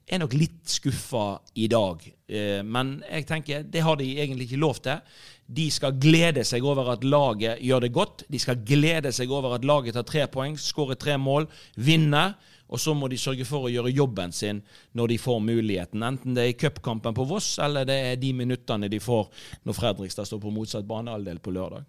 er 0.08 0.22
nok 0.22 0.36
litt 0.36 0.68
skuffa 0.70 1.40
i 1.56 1.70
dag. 1.72 2.04
Eh, 2.28 2.60
men 2.64 2.98
jeg 3.08 3.28
tenker 3.30 3.64
det 3.64 3.86
har 3.86 3.98
de 4.00 4.10
egentlig 4.18 4.50
ikke 4.50 4.62
lov 4.62 4.82
til. 4.84 5.00
De 5.48 5.70
skal 5.72 5.96
glede 5.96 6.44
seg 6.44 6.66
over 6.68 6.92
at 6.92 7.06
laget 7.08 7.62
gjør 7.64 7.86
det 7.86 7.94
godt. 7.96 8.26
De 8.28 8.40
skal 8.40 8.60
glede 8.68 9.14
seg 9.16 9.32
over 9.32 9.56
at 9.56 9.66
laget 9.68 9.96
tar 9.96 10.04
tre 10.08 10.26
poeng, 10.32 10.58
skårer 10.60 11.00
tre 11.00 11.16
mål, 11.18 11.48
vinner. 11.80 12.36
Og 12.68 12.82
så 12.84 12.92
må 12.92 13.08
de 13.08 13.16
sørge 13.20 13.46
for 13.48 13.64
å 13.64 13.72
gjøre 13.72 13.94
jobben 13.96 14.34
sin 14.36 14.60
når 14.98 15.14
de 15.14 15.18
får 15.24 15.40
muligheten. 15.40 16.04
Enten 16.04 16.36
det 16.36 16.44
er 16.44 16.52
i 16.52 16.58
cupkampen 16.60 17.16
på 17.16 17.28
Voss, 17.30 17.54
eller 17.64 17.88
det 17.88 17.96
er 18.10 18.20
de 18.20 18.34
minuttene 18.36 18.90
de 18.92 19.00
får 19.00 19.30
når 19.64 19.78
Fredrikstad 19.78 20.28
står 20.28 20.42
på 20.44 20.52
motsatt 20.52 20.88
banehalvdel 20.90 21.40
på 21.40 21.56
lørdag. 21.56 21.88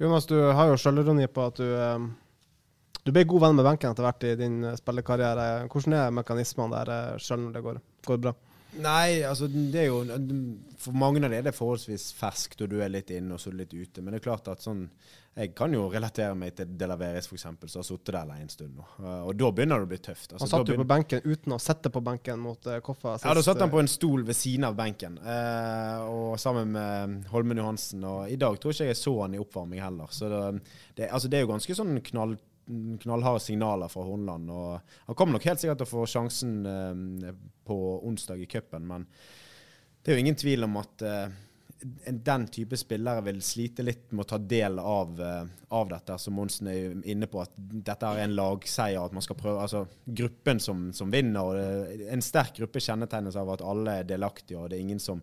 Jonas, 0.00 0.28
du 0.30 0.38
har 0.40 0.70
jo 0.70 0.80
sjølironi 0.80 1.28
på 1.28 1.44
at 1.50 1.60
du, 1.60 1.68
eh, 1.76 2.08
du 3.04 3.12
ble 3.12 3.26
god 3.28 3.44
venn 3.44 3.58
med 3.58 3.66
benken 3.66 3.92
etter 3.92 4.06
hvert 4.06 4.24
i 4.24 4.36
din 4.38 4.62
spillekarriere. 4.78 5.66
Hvordan 5.68 5.98
er 5.98 6.14
mekanismene 6.22 6.84
der 6.86 7.20
sjøl 7.20 7.44
når 7.44 7.58
det 7.58 7.64
går, 7.66 7.80
går 8.08 8.22
bra? 8.24 8.38
Nei, 8.76 9.22
altså 9.24 9.46
det 9.48 9.80
er 9.80 9.86
jo 9.88 10.02
For 10.78 10.96
mange 10.96 11.22
av 11.24 11.32
det 11.32 11.38
er 11.40 11.46
det 11.46 11.56
forholdsvis 11.56 12.10
ferskt, 12.18 12.60
og 12.64 12.68
du 12.68 12.82
er 12.84 12.92
litt 12.92 13.08
inne 13.14 13.38
og 13.38 13.40
så 13.40 13.52
litt 13.54 13.72
ute. 13.72 14.02
Men 14.02 14.12
det 14.12 14.20
er 14.20 14.26
klart 14.28 14.50
at 14.52 14.60
sånn 14.62 14.84
Jeg 15.38 15.54
kan 15.56 15.72
jo 15.72 15.86
relatere 15.88 16.34
meg 16.36 16.52
til 16.58 16.74
Delaveres, 16.78 17.28
f.eks., 17.30 17.46
som 17.46 17.80
har 17.80 17.86
sittet 17.86 18.12
der 18.16 18.32
en 18.34 18.50
stund 18.52 18.74
nå. 18.76 18.86
Og 19.22 19.32
da 19.38 19.50
begynner 19.54 19.80
det 19.80 19.86
å 19.86 19.90
bli 19.92 20.00
tøft. 20.02 20.32
Altså, 20.32 20.42
han 20.44 20.50
satt 20.52 20.72
jo 20.72 20.78
på 20.80 20.88
benken 20.90 21.24
uten 21.24 21.54
å 21.54 21.60
sette 21.62 21.92
på 21.94 22.02
benken 22.04 22.42
mot 22.42 22.66
uh, 22.66 22.80
Koffa. 22.84 23.14
Ja, 23.22 23.36
da 23.38 23.44
satt 23.46 23.62
han 23.62 23.72
på 23.72 23.80
en 23.80 23.90
stol 23.90 24.26
ved 24.26 24.36
siden 24.36 24.66
av 24.66 24.74
benken, 24.78 25.20
eh, 25.22 26.10
og 26.10 26.34
sammen 26.42 26.74
med 26.74 27.30
Holmen 27.30 27.62
Johansen. 27.62 28.02
Og 28.02 28.34
i 28.34 28.40
dag 28.40 28.58
tror 28.58 28.74
ikke 28.74 28.90
jeg 28.90 28.98
så 28.98 29.14
han 29.22 29.38
i 29.38 29.42
oppvarming 29.42 29.84
heller. 29.84 30.10
Så 30.10 30.32
det, 30.32 30.42
det, 30.98 31.06
altså, 31.06 31.30
det 31.30 31.38
er 31.38 31.46
jo 31.46 31.52
ganske 31.54 31.78
sånn 31.78 32.02
knall 32.10 32.34
knallharde 33.02 33.40
signaler 33.40 33.88
fra 33.88 34.04
Hornland. 34.04 34.50
og 34.50 34.94
Han 35.08 35.16
kommer 35.18 35.38
nok 35.38 35.48
helt 35.48 35.60
sikkert 35.60 35.82
til 35.82 35.88
å 35.88 35.94
få 35.96 36.06
sjansen 36.10 36.54
eh, 36.68 37.34
på 37.68 37.78
onsdag 38.06 38.42
i 38.44 38.48
cupen, 38.50 38.86
men 38.88 39.06
det 40.02 40.12
er 40.12 40.18
jo 40.18 40.24
ingen 40.24 40.38
tvil 40.38 40.64
om 40.64 40.76
at 40.80 41.04
eh, 41.04 41.36
den 42.10 42.46
type 42.50 42.76
spillere 42.76 43.22
vil 43.28 43.38
slite 43.44 43.84
litt 43.86 44.10
med 44.10 44.24
å 44.24 44.28
ta 44.32 44.38
del 44.38 44.80
av, 44.82 45.20
uh, 45.20 45.44
av 45.74 45.90
dette, 45.92 46.16
som 46.18 46.34
Monsen 46.34 46.70
er 46.72 46.96
inne 47.06 47.28
på. 47.30 47.42
At 47.44 47.54
dette 47.56 48.08
er 48.08 48.24
en 48.24 48.34
lagseier. 48.34 48.98
at 48.98 49.14
man 49.14 49.22
skal 49.22 49.38
prøve, 49.38 49.62
altså 49.62 49.84
Gruppen 50.04 50.58
som, 50.60 50.88
som 50.92 51.10
vinner. 51.10 51.40
og 51.40 51.54
det, 51.54 52.08
En 52.10 52.24
sterk 52.24 52.56
gruppe 52.58 52.82
kjennetegnes 52.82 53.38
av 53.38 53.52
at 53.54 53.62
alle 53.62 54.00
er 54.00 54.10
delaktige, 54.10 54.58
og 54.58 54.70
det 54.70 54.78
er 54.78 54.86
ingen 54.88 55.02
som 55.02 55.22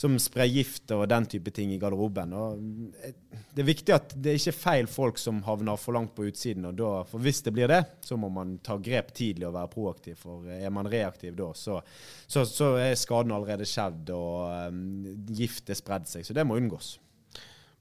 som 0.00 0.14
sprer 0.16 0.48
gift 0.48 0.92
og 0.96 1.02
den 1.12 1.26
type 1.28 1.52
ting 1.52 1.74
i 1.74 1.78
garderoben. 1.80 2.32
Og 2.32 3.02
eh, 3.04 3.12
det 3.52 3.60
er 3.60 3.68
viktig 3.68 3.92
at 3.92 4.14
det 4.16 4.38
ikke 4.38 4.52
er 4.54 4.56
feil 4.56 4.88
folk 4.88 5.20
som 5.20 5.42
havner 5.44 5.76
for 5.80 5.96
langt 5.96 6.14
på 6.16 6.24
utsiden. 6.30 6.64
og 6.70 6.78
da, 6.78 6.92
for 7.10 7.20
Hvis 7.20 7.42
det 7.44 7.52
blir 7.52 7.68
det, 7.68 7.82
så 8.06 8.16
må 8.16 8.30
man 8.32 8.56
ta 8.64 8.78
grep 8.80 9.12
tidlig 9.16 9.48
og 9.50 9.58
være 9.58 9.72
proaktiv. 9.74 10.16
For 10.22 10.48
er 10.56 10.72
man 10.72 10.88
reaktiv 10.88 11.36
da, 11.36 11.50
så, 11.52 11.82
så, 12.24 12.46
så 12.48 12.72
er 12.80 12.96
skaden 12.96 13.36
allerede 13.36 13.68
skjedd, 13.68 14.08
og 14.16 14.72
um, 14.72 15.04
gift 15.36 15.68
er 15.68 15.76
spredd 15.76 16.08
seg. 16.08 16.24
Så 16.24 16.36
det 16.36 16.46
må 16.48 16.56
unngås. 16.56 16.94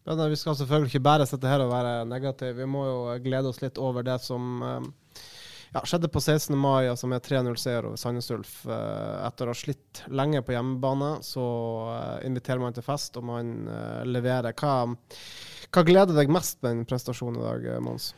Men 0.09 0.19
vi 0.31 0.39
skal 0.41 0.57
selvfølgelig 0.59 0.91
ikke 0.91 1.07
bare 1.07 1.27
sitte 1.29 1.47
her 1.47 1.63
og 1.63 1.71
være 1.71 2.03
negative. 2.09 2.57
Vi 2.57 2.67
må 2.67 2.83
jo 2.87 2.99
glede 3.23 3.53
oss 3.53 3.61
litt 3.63 3.79
over 3.79 4.03
det 4.03 4.19
som 4.25 4.57
um 4.59 4.91
ja, 5.73 5.83
skjedde 5.85 6.09
på 6.09 6.21
16. 6.21 6.55
mai, 6.57 6.87
altså 6.89 7.09
med 7.09 7.21
3-0-seier 7.25 7.85
over 7.85 7.99
Sandnes 7.99 8.29
Ulf. 8.33 8.53
Uh, 8.65 9.19
etter 9.27 9.49
å 9.49 9.53
ha 9.53 9.57
slitt 9.57 10.01
lenge 10.09 10.41
på 10.45 10.55
hjemmebane, 10.55 11.19
så 11.25 11.45
uh, 11.93 12.15
inviterer 12.25 12.61
man 12.63 12.73
til 12.73 12.85
fest, 12.85 13.19
og 13.19 13.27
man 13.29 13.53
uh, 13.69 14.01
leverer. 14.07 14.55
Hva, 14.57 14.89
hva, 15.69 15.85
gleder 15.85 16.17
deg 16.17 16.33
mest 16.33 16.63
med 16.63 16.79
den 16.79 16.89
prestasjonen 16.89 17.37
i 17.37 17.45
dag, 17.45 17.69
Mons? 17.85 18.11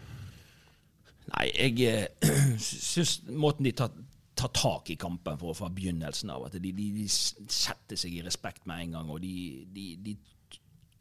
Nei, 1.31 1.49
jeg 1.51 2.07
syns 2.63 3.19
måten 3.27 3.67
de 3.67 3.75
tar, 3.75 3.91
tar, 4.39 4.51
tak 4.55 4.91
i 4.93 4.99
kampen 4.99 5.39
for, 5.39 5.55
fra 5.57 5.71
begynnelsen 5.75 6.31
av, 6.31 6.47
at 6.47 6.55
de, 6.55 6.71
de, 6.71 6.89
de, 7.01 7.07
setter 7.11 7.99
seg 7.99 8.15
i 8.15 8.23
respekt 8.25 8.63
med 8.69 8.87
en 8.87 8.99
gang, 8.99 9.11
og 9.11 9.19
de, 9.23 9.65
de, 9.75 10.15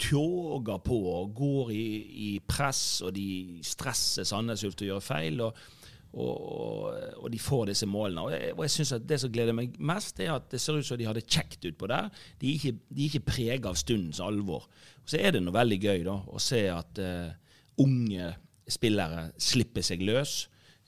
tjoger 0.00 0.78
på 0.80 0.96
og 1.12 1.34
går 1.36 1.74
i, 1.76 1.86
i, 2.24 2.30
press, 2.48 3.02
og 3.04 3.12
de 3.14 3.60
stresser 3.66 4.24
Sandnes 4.26 4.64
Ulf 4.64 4.78
til 4.78 4.88
å 4.88 4.94
gjøre 4.94 5.04
feil. 5.04 5.42
og 5.44 5.79
og, 6.11 6.90
og, 7.20 7.27
de 7.31 7.38
får 7.38 7.70
disse 7.70 7.87
målene. 7.87 8.23
Og 8.25 8.33
jeg, 8.35 8.55
og 8.57 8.64
jeg 8.64 8.70
synes 8.75 8.92
at 8.96 9.07
Det 9.09 9.20
som 9.23 9.33
gleder 9.33 9.55
meg 9.55 9.77
mest, 9.79 10.18
er 10.20 10.33
at 10.35 10.49
det 10.51 10.61
ser 10.61 10.81
ut 10.81 10.87
som 10.87 10.99
de 10.99 11.07
har 11.07 11.14
det 11.14 11.29
kjekt 11.31 11.68
utpå 11.70 11.87
der. 11.90 12.11
De 12.40 12.49
er 12.49 12.59
ikke, 12.59 12.75
de 12.88 13.07
ikke 13.07 13.27
prega 13.29 13.70
av 13.70 13.79
stundens 13.79 14.23
alvor. 14.25 14.66
Og 15.03 15.11
Så 15.11 15.20
er 15.20 15.37
det 15.37 15.44
noe 15.44 15.55
veldig 15.55 15.79
gøy 15.79 16.05
da, 16.09 16.16
å 16.27 16.42
se 16.42 16.64
at 16.73 16.99
uh, 17.03 17.31
unge 17.83 18.33
spillere 18.70 19.31
slipper 19.40 19.87
seg 19.87 20.03
løs, 20.07 20.44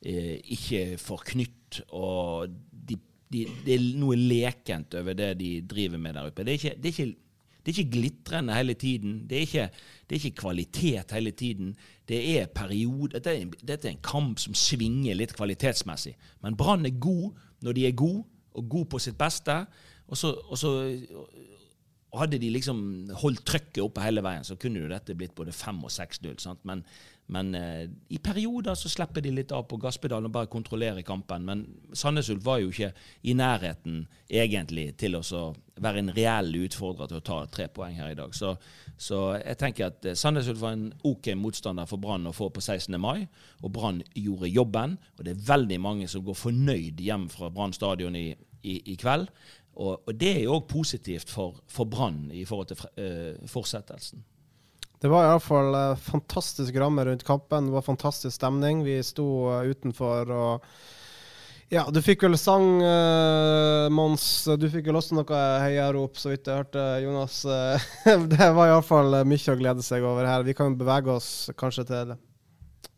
uh, 0.07 0.37
ikke 0.43 0.99
får 1.03 1.27
knytt. 1.33 1.83
og 1.95 2.51
de, 2.73 2.99
de, 3.31 3.47
Det 3.67 3.77
er 3.77 3.89
noe 4.03 4.19
lekent 4.19 4.99
over 4.99 5.15
det 5.19 5.37
de 5.39 5.55
driver 5.63 6.03
med 6.03 6.19
der 6.19 6.33
oppe. 6.33 6.47
Det 6.47 6.57
er 6.57 6.63
ikke, 6.63 6.77
det 6.83 6.91
er 6.91 6.97
ikke 6.97 7.13
Det 7.63 7.73
er 7.73 7.79
ikke 7.79 7.95
glitrende 7.97 8.57
hele 8.57 8.75
tiden. 8.75 9.21
Det 9.31 9.37
er 9.37 9.47
ikke, 9.47 9.67
det 10.09 10.17
er 10.17 10.25
ikke 10.25 10.41
kvalitet 10.43 11.15
hele 11.15 11.31
tiden. 11.31 11.77
Det 12.09 12.19
er 12.41 12.51
periode. 12.51 13.13
Dette 13.15 13.31
er, 13.31 13.45
en, 13.45 13.55
dette 13.69 13.89
er 13.89 13.95
en 13.95 14.05
kamp 14.05 14.43
som 14.43 14.57
svinger 14.59 15.15
litt 15.15 15.35
kvalitetsmessig. 15.39 16.17
Men 16.43 16.59
Brann 16.59 16.87
er 16.87 16.99
god 16.99 17.31
når 17.63 17.79
de 17.79 17.87
er 17.87 17.95
gode, 17.95 18.25
og 18.53 18.69
god 18.69 18.89
på 18.91 18.99
sitt 18.99 19.17
beste. 19.19 19.55
Og 20.11 20.19
så, 20.19 20.33
og 20.51 20.59
så 20.59 20.73
hadde 22.19 22.41
de 22.43 22.51
liksom 22.53 22.83
holdt 23.23 23.45
trøkket 23.49 23.81
oppe 23.85 24.03
hele 24.05 24.25
veien, 24.25 24.45
så 24.45 24.59
kunne 24.61 24.83
jo 24.83 24.91
dette 24.91 25.17
blitt 25.17 25.35
både 25.37 25.55
5 25.57 25.85
og 25.87 25.93
6-0. 25.95 26.35
sant? 26.43 26.61
Men, 26.69 26.85
men 27.27 27.55
eh, 27.55 27.89
i 28.09 28.19
perioder 28.19 28.75
så 28.77 28.91
slipper 28.91 29.23
de 29.25 29.31
litt 29.33 29.53
av 29.55 29.65
på 29.71 29.79
gasspedalen 29.81 30.29
og 30.29 30.35
bare 30.35 30.51
kontrollerer 30.53 31.05
kampen. 31.07 31.47
Men 31.47 31.63
Sandnes 31.97 32.29
Ulf 32.33 32.43
var 32.45 32.59
jo 32.61 32.73
ikke 32.73 32.91
i 33.23 33.35
nærheten 33.39 34.03
egentlig 34.29 34.91
til 35.01 35.17
å 35.17 35.23
være 35.83 36.03
en 36.03 36.13
reell 36.17 36.53
utfordrer 36.65 37.09
til 37.09 37.21
å 37.21 37.25
ta 37.25 37.39
tre 37.53 37.69
poeng 37.73 37.97
her 37.97 38.13
i 38.13 38.19
dag. 38.19 38.35
Så, 38.37 38.53
så 39.01 39.23
jeg 39.39 39.59
tenker 39.63 39.89
at 39.89 40.11
eh, 40.11 40.19
Sandnes 40.19 40.51
Ulf 40.53 40.61
var 40.65 40.77
en 40.77 40.91
OK 41.09 41.33
motstander 41.39 41.89
for 41.89 42.03
Brann 42.03 42.29
å 42.29 42.35
få 42.37 42.51
på 42.53 42.61
16. 42.61 42.99
mai. 43.01 43.25
Og 43.63 43.73
Brann 43.73 44.03
gjorde 44.19 44.53
jobben. 44.53 44.99
Og 45.17 45.25
det 45.25 45.37
er 45.37 45.49
veldig 45.55 45.81
mange 45.81 46.11
som 46.11 46.27
går 46.27 46.39
fornøyd 46.43 47.01
hjem 47.01 47.31
fra 47.33 47.53
Brann 47.55 47.73
stadion 47.77 48.19
i, 48.19 48.29
i, 48.61 48.81
i 48.93 48.99
kveld. 49.01 49.31
Og, 49.73 50.03
og, 50.05 50.13
det 50.21 50.35
er 50.35 50.43
jo 50.45 50.59
òg 50.59 50.67
positivt 50.69 51.33
for, 51.33 51.63
for 51.71 51.89
Brann 51.89 52.27
i 52.35 52.45
forhold 52.45 52.75
til 52.75 52.85
uh, 53.01 53.49
fortsettelsen. 53.49 54.21
Det 55.03 55.11
var 55.11 55.25
iallfall 55.27 55.75
uh, 55.75 55.97
fantastisk 55.99 56.77
ramme 56.79 57.05
rundt 57.05 57.25
kampen. 57.27 57.67
Det 57.67 57.73
var 57.75 57.83
fantastisk 57.83 58.37
stemning. 58.37 58.85
Vi 58.87 59.01
sto 59.03 59.27
uh, 59.51 59.65
utenfor 59.67 60.31
og 60.31 60.67
Ja, 61.73 61.87
du 61.91 61.99
fikk 62.05 62.23
vel 62.23 62.39
sang, 62.39 62.79
uh, 62.85 63.89
Mons. 63.91 64.27
Du 64.61 64.69
fikk 64.71 64.87
vel 64.87 65.01
også 65.01 65.19
noe 65.19 65.43
heiarop, 65.65 66.21
så 66.21 66.31
vidt 66.31 66.47
jeg 66.47 66.61
hørte, 66.61 66.85
Jonas. 67.03 67.41
det 68.35 68.51
var 68.55 68.71
iallfall 68.71 69.25
mye 69.27 69.57
å 69.57 69.59
glede 69.59 69.83
seg 69.83 70.07
over 70.07 70.29
her. 70.29 70.47
Vi 70.47 70.55
kan 70.55 70.79
bevege 70.79 71.17
oss 71.17 71.51
kanskje 71.59 71.89
til 71.91 72.17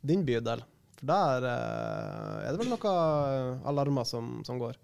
din 0.04 0.28
bydel. 0.28 0.60
For 0.98 1.08
der 1.08 1.48
er 1.54 2.50
det 2.50 2.58
vel 2.60 2.74
noen 2.74 3.64
alarmer 3.64 4.04
som, 4.04 4.42
som 4.44 4.60
går. 4.60 4.76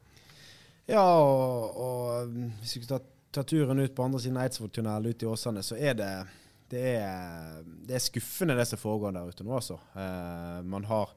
Ja, 0.88 1.04
og, 1.04 1.76
og 1.76 2.32
hvis 2.62 2.78
vi 2.80 2.86
tar, 2.88 3.04
ta, 3.30 3.44
turen 3.44 3.84
ut 3.84 3.92
på 3.94 4.08
andre 4.08 4.24
siden 4.24 4.40
av 4.40 4.48
Eidsvolltunnelen, 4.48 5.12
ut 5.12 5.22
i 5.22 5.28
Åsane, 5.28 5.62
så 5.62 5.76
er 5.76 6.00
det, 6.00 6.12
det, 6.70 6.88
er, 7.02 7.60
det 7.86 7.96
er 7.96 8.02
skuffende 8.02 8.56
det 8.58 8.66
som 8.70 8.80
foregår 8.80 9.14
der 9.16 9.30
ute 9.30 9.46
nå, 9.46 9.54
altså. 9.58 9.78
Eh, 9.98 10.60
man 10.66 10.86
har 10.88 11.14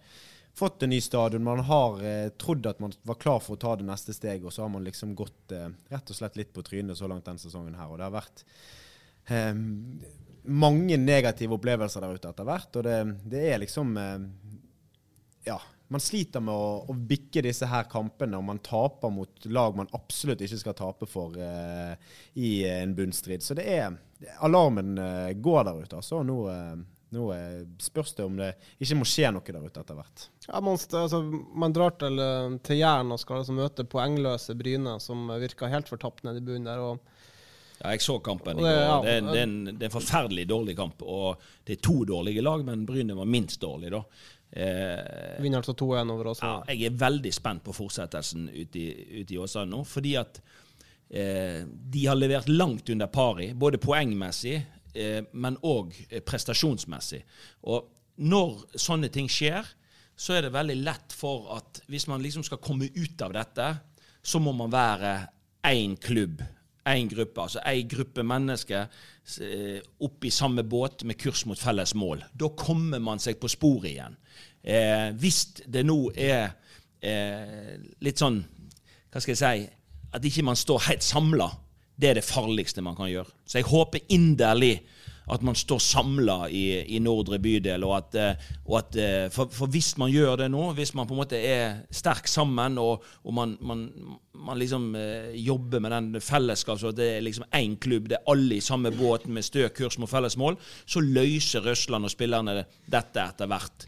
fått 0.58 0.84
en 0.84 0.94
ny 0.94 1.00
stadion. 1.02 1.44
Man 1.46 1.64
har 1.68 2.02
eh, 2.06 2.30
trodd 2.42 2.66
at 2.70 2.82
man 2.84 2.94
var 3.08 3.20
klar 3.22 3.42
for 3.44 3.56
å 3.56 3.62
ta 3.62 3.76
det 3.80 3.88
neste 3.88 4.16
steget, 4.16 4.46
og 4.46 4.54
så 4.54 4.66
har 4.66 4.74
man 4.74 4.86
liksom 4.86 5.16
gått 5.18 5.54
eh, 5.56 5.70
rett 5.94 6.10
og 6.10 6.18
slett 6.18 6.40
litt 6.40 6.54
på 6.54 6.66
trynet 6.66 6.98
så 7.00 7.10
langt 7.10 7.26
denne 7.30 7.42
sesongen 7.42 7.78
her. 7.78 7.90
Og 7.90 8.00
det 8.02 8.08
har 8.08 8.16
vært 8.16 8.44
eh, 9.30 9.54
mange 10.64 10.98
negative 11.02 11.58
opplevelser 11.58 12.06
der 12.06 12.18
ute 12.18 12.34
etter 12.34 12.50
hvert. 12.50 12.82
Og 12.82 12.90
det, 12.90 12.98
det 13.36 13.46
er 13.54 13.64
liksom 13.64 13.98
eh, 13.98 14.20
Ja 15.50 15.60
man 15.94 16.02
sliter 16.02 16.42
med 16.44 16.54
å, 16.54 16.70
å, 16.90 16.96
bikke 16.96 17.44
disse 17.46 17.68
her 17.70 17.86
kampene, 17.92 18.40
og 18.40 18.48
man 18.48 18.62
taper 18.66 19.12
mot 19.14 19.46
lag 19.46 19.76
man 19.78 19.92
absolutt 19.94 20.42
ikke 20.42 20.62
skal 20.62 20.78
tape 20.78 21.10
for 21.10 21.38
uh, 21.38 21.94
i 22.34 22.56
en 22.70 22.96
bunnstrid. 22.98 23.46
Så 23.46 23.58
det 23.58 23.68
er 23.70 23.94
Alarmen 24.46 24.98
uh, 24.98 25.30
går 25.36 25.68
der 25.68 25.84
ute, 25.84 26.00
altså. 26.02 26.24
Nå, 26.26 26.40
uh, 26.50 26.74
nå 27.14 27.28
spørs 27.84 28.16
det 28.18 28.26
om 28.26 28.40
det 28.40 28.50
ikke 28.82 28.98
må 28.98 29.06
skje 29.06 29.30
noe 29.36 29.46
der 29.46 29.68
ute 29.68 29.84
etter 29.84 30.00
hvert. 30.00 30.28
Ja, 30.48 30.62
man, 30.66 30.80
altså, 30.82 31.20
man 31.62 31.76
drar 31.76 31.94
til, 32.02 32.18
til 32.66 32.80
Jæren 32.80 33.14
og 33.14 33.22
skal 33.22 33.44
altså 33.44 33.54
møte 33.54 33.86
poengløse 33.86 34.58
Bryne, 34.58 34.96
som 35.04 35.30
virker 35.38 35.70
helt 35.70 35.92
fortapt 35.92 36.26
nede 36.26 36.42
i 36.42 36.48
bunnen 36.48 36.72
der. 36.72 36.82
og 36.82 37.14
ja, 37.84 37.92
jeg 37.92 38.02
så 38.02 38.16
kampen 38.24 38.58
i 38.58 38.62
går. 38.62 38.70
Det, 38.70 38.76
ja, 38.80 39.00
det, 39.04 39.14
er, 39.14 39.26
det, 39.28 39.40
er 39.40 39.44
en, 39.44 39.58
det, 39.68 39.82
er 39.82 39.90
en, 39.90 39.98
forferdelig 39.98 40.46
dårlig 40.50 40.76
kamp. 40.78 41.04
Og 41.04 41.42
det 41.68 41.78
er 41.78 41.84
to 41.84 41.96
dårlige 42.08 42.44
lag, 42.46 42.64
men 42.66 42.86
Bryne 42.88 43.18
var 43.18 43.30
minst 43.30 43.62
dårlig, 43.62 43.92
da. 43.94 44.02
Eh, 44.54 45.42
Vinner 45.42 45.64
altså 45.64 45.74
2-1 45.74 46.12
over 46.14 46.30
oss. 46.34 46.42
Ja, 46.44 46.60
jeg 46.70 46.92
er 46.92 47.00
veldig 47.02 47.32
spent 47.34 47.64
på 47.66 47.74
fortsettelsen 47.74 48.48
ute 48.54 48.80
i, 48.80 48.88
ut 49.22 49.34
i 49.34 49.40
Åsane 49.42 49.72
nå. 49.72 49.82
Fordi 49.88 50.14
at 50.22 50.40
eh, 51.10 51.64
de 51.66 52.06
har 52.06 52.20
levert 52.20 52.52
langt 52.52 52.90
under 52.94 53.10
pari, 53.14 53.52
både 53.58 53.82
poengmessig, 53.82 54.60
eh, 54.94 55.22
men 55.34 55.58
òg 55.66 55.96
eh, 56.10 56.22
prestasjonsmessig. 56.26 57.24
Og 57.74 57.90
når 58.22 58.78
sånne 58.78 59.10
ting 59.14 59.30
skjer, 59.32 59.66
så 60.14 60.38
er 60.38 60.46
det 60.46 60.54
veldig 60.54 60.78
lett 60.86 61.16
for 61.18 61.50
at 61.56 61.82
hvis 61.90 62.06
man 62.12 62.22
liksom 62.22 62.46
skal 62.46 62.62
komme 62.62 62.92
ut 62.94 63.22
av 63.26 63.34
dette, 63.34 63.70
så 64.24 64.40
må 64.40 64.54
man 64.56 64.72
være 64.72 65.16
én 65.66 65.98
klubb 66.00 66.44
én 66.90 67.08
gruppe, 67.08 67.42
altså 67.42 67.62
én 67.64 67.88
gruppe 67.88 68.24
mennesker 68.28 68.88
eh, 69.42 69.80
opp 70.04 70.26
i 70.26 70.32
samme 70.34 70.66
båt 70.68 71.06
med 71.08 71.18
kurs 71.20 71.46
mot 71.48 71.60
felles 71.60 71.96
mål. 71.96 72.24
Da 72.36 72.50
kommer 72.60 73.00
man 73.04 73.22
seg 73.24 73.40
på 73.40 73.52
sporet 73.52 73.94
igjen. 73.94 74.18
Eh, 74.64 75.10
hvis 75.20 75.46
det 75.64 75.86
nå 75.88 75.98
er 76.16 76.54
eh, 77.04 77.74
litt 78.00 78.22
sånn 78.22 78.38
Hva 79.12 79.20
skal 79.20 79.34
jeg 79.34 79.40
si 79.42 79.66
At 80.16 80.24
ikke 80.24 80.46
man 80.48 80.56
står 80.56 80.86
helt 80.88 81.04
samla, 81.04 81.50
det 82.00 82.10
er 82.10 82.16
det 82.20 82.26
farligste 82.26 82.84
man 82.86 82.96
kan 82.96 83.10
gjøre. 83.12 83.32
Så 83.46 83.60
jeg 83.60 83.68
håper 83.70 84.06
inderlig 84.14 84.78
at 85.32 85.44
man 85.46 85.56
står 85.56 85.80
samla 85.80 86.38
i, 86.50 86.64
i, 86.96 87.00
nordre 87.04 87.40
bydel. 87.40 87.84
og 87.88 87.96
at, 87.98 88.18
eh, 88.20 88.50
og 88.66 88.78
at 88.80 88.98
eh, 89.00 89.28
for, 89.32 89.52
for, 89.54 89.72
hvis 89.72 89.94
man 90.02 90.12
gjør 90.12 90.44
det 90.44 90.50
nå, 90.52 90.66
hvis 90.76 90.94
man 90.98 91.08
på 91.08 91.16
en 91.16 91.22
måte 91.22 91.40
er 91.40 91.84
sterk 91.92 92.28
sammen, 92.28 92.78
og, 92.82 93.04
og 93.24 93.36
man, 93.36 93.56
man, 93.62 93.86
man, 94.34 94.60
liksom 94.60 94.92
eh, 95.00 95.32
jobber 95.40 95.84
med 95.84 95.96
den 95.96 96.22
fellesskap, 96.22 96.80
så 96.80 96.92
det 96.96 97.10
er 97.18 97.26
liksom 97.26 97.48
én 97.56 97.78
klubb, 97.80 98.10
det 98.12 98.20
er 98.20 98.34
alle 98.34 98.60
i 98.60 98.64
samme 98.64 98.92
båt 98.96 99.28
med 99.28 99.46
stø 99.46 99.70
kurs 99.70 100.00
mot 100.02 100.12
felles 100.12 100.38
mål, 100.40 100.60
så 100.86 101.04
løser 101.04 101.64
Røsland 101.64 102.10
og 102.10 102.14
spillerne 102.14 102.64
dette 102.92 103.24
etter 103.24 103.50
hvert. 103.52 103.88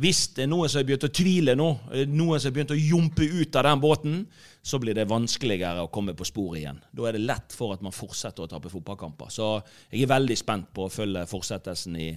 Hvis 0.00 0.20
det 0.32 0.46
er 0.46 0.48
noen 0.48 0.70
som 0.70 0.80
har 0.80 0.86
begynt 0.88 1.04
å 1.04 1.12
tvile 1.12 1.52
nå, 1.58 1.68
noen 2.08 2.40
som 2.40 2.48
har 2.48 2.54
begynt 2.56 2.72
å 2.72 2.78
jumpe 2.78 3.26
ut 3.26 3.56
av 3.60 3.66
den 3.66 3.80
båten, 3.82 4.14
så 4.62 4.78
blir 4.80 4.96
det 4.96 5.08
vanskeligere 5.10 5.82
å 5.84 5.90
komme 5.92 6.14
på 6.16 6.24
sporet 6.28 6.62
igjen. 6.62 6.78
Da 6.96 7.08
er 7.08 7.16
det 7.16 7.26
lett 7.28 7.56
for 7.56 7.74
at 7.74 7.82
man 7.84 7.92
fortsetter 7.92 8.46
å 8.46 8.48
tape 8.48 8.72
fotballkamper. 8.72 9.28
Så 9.32 9.50
jeg 9.90 10.06
er 10.06 10.12
veldig 10.14 10.36
spent 10.40 10.70
på 10.76 10.86
å 10.86 10.92
følge 10.92 11.26
fortsettelsen 11.28 11.98
i, 12.00 12.08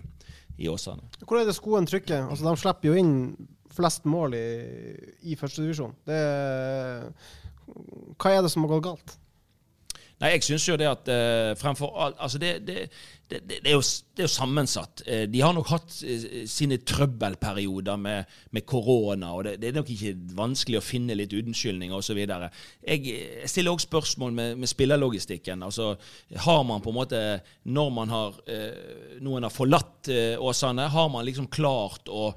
i 0.64 0.70
Åsane. 0.72 1.04
Hvor 1.26 1.42
er 1.42 1.50
det 1.50 1.58
skoen 1.58 1.88
trykker? 1.90 2.30
Altså, 2.30 2.48
de 2.48 2.62
slipper 2.62 2.92
jo 2.92 3.00
inn 3.00 3.16
flest 3.74 4.08
mål 4.08 4.38
i, 4.38 4.48
i 5.34 5.36
førstedivisjon. 5.40 5.96
Hva 8.16 8.32
er 8.32 8.42
det 8.46 8.52
som 8.54 8.64
har 8.64 8.72
gått 8.76 8.88
galt? 8.88 9.18
Nei, 10.24 10.38
jeg 10.38 10.46
syns 10.48 10.70
jo 10.70 10.78
det 10.80 10.88
at 10.88 11.10
uh, 11.12 11.52
fremfor 11.60 11.98
alt 12.00 12.22
Altså, 12.24 12.40
det, 12.40 12.54
det, 12.64 12.86
det, 13.28 13.58
er 13.60 13.74
jo, 13.76 13.82
det, 13.82 14.22
er 14.22 14.28
jo, 14.30 14.32
sammensatt. 14.32 15.04
Uh, 15.04 15.26
de 15.28 15.42
har 15.44 15.52
nok 15.56 15.68
hatt 15.74 15.98
uh, 16.08 16.38
sine 16.48 16.78
trøbbelperioder 16.80 18.00
med, 18.00 18.32
med 18.56 18.64
korona, 18.70 19.34
og 19.36 19.50
det, 19.50 19.68
er 19.68 19.76
nok 19.76 19.92
ikke 19.92 20.14
vanskelig 20.38 20.80
å 20.80 20.86
finne 20.86 21.18
litt 21.20 21.36
unnskyldninger 21.36 21.98
osv. 21.98 22.24
Jeg, 22.24 23.04
jeg 23.04 23.52
stiller 23.52 23.76
også 23.76 23.90
spørsmål 23.90 24.36
med, 24.40 24.58
med 24.64 24.72
spillerlogistikken. 24.72 25.68
Altså, 25.68 25.94
har 26.48 26.64
man 26.72 26.84
på 26.84 26.94
en 26.94 27.00
måte, 27.02 27.24
når 27.68 27.96
man 28.00 28.14
har 28.16 28.40
noen 29.24 29.44
har 29.44 29.52
forlatt 29.52 30.08
Åsane, 30.40 30.88
har 30.94 31.10
man 31.12 31.26
liksom 31.28 31.52
klart 31.52 32.08
å 32.12 32.30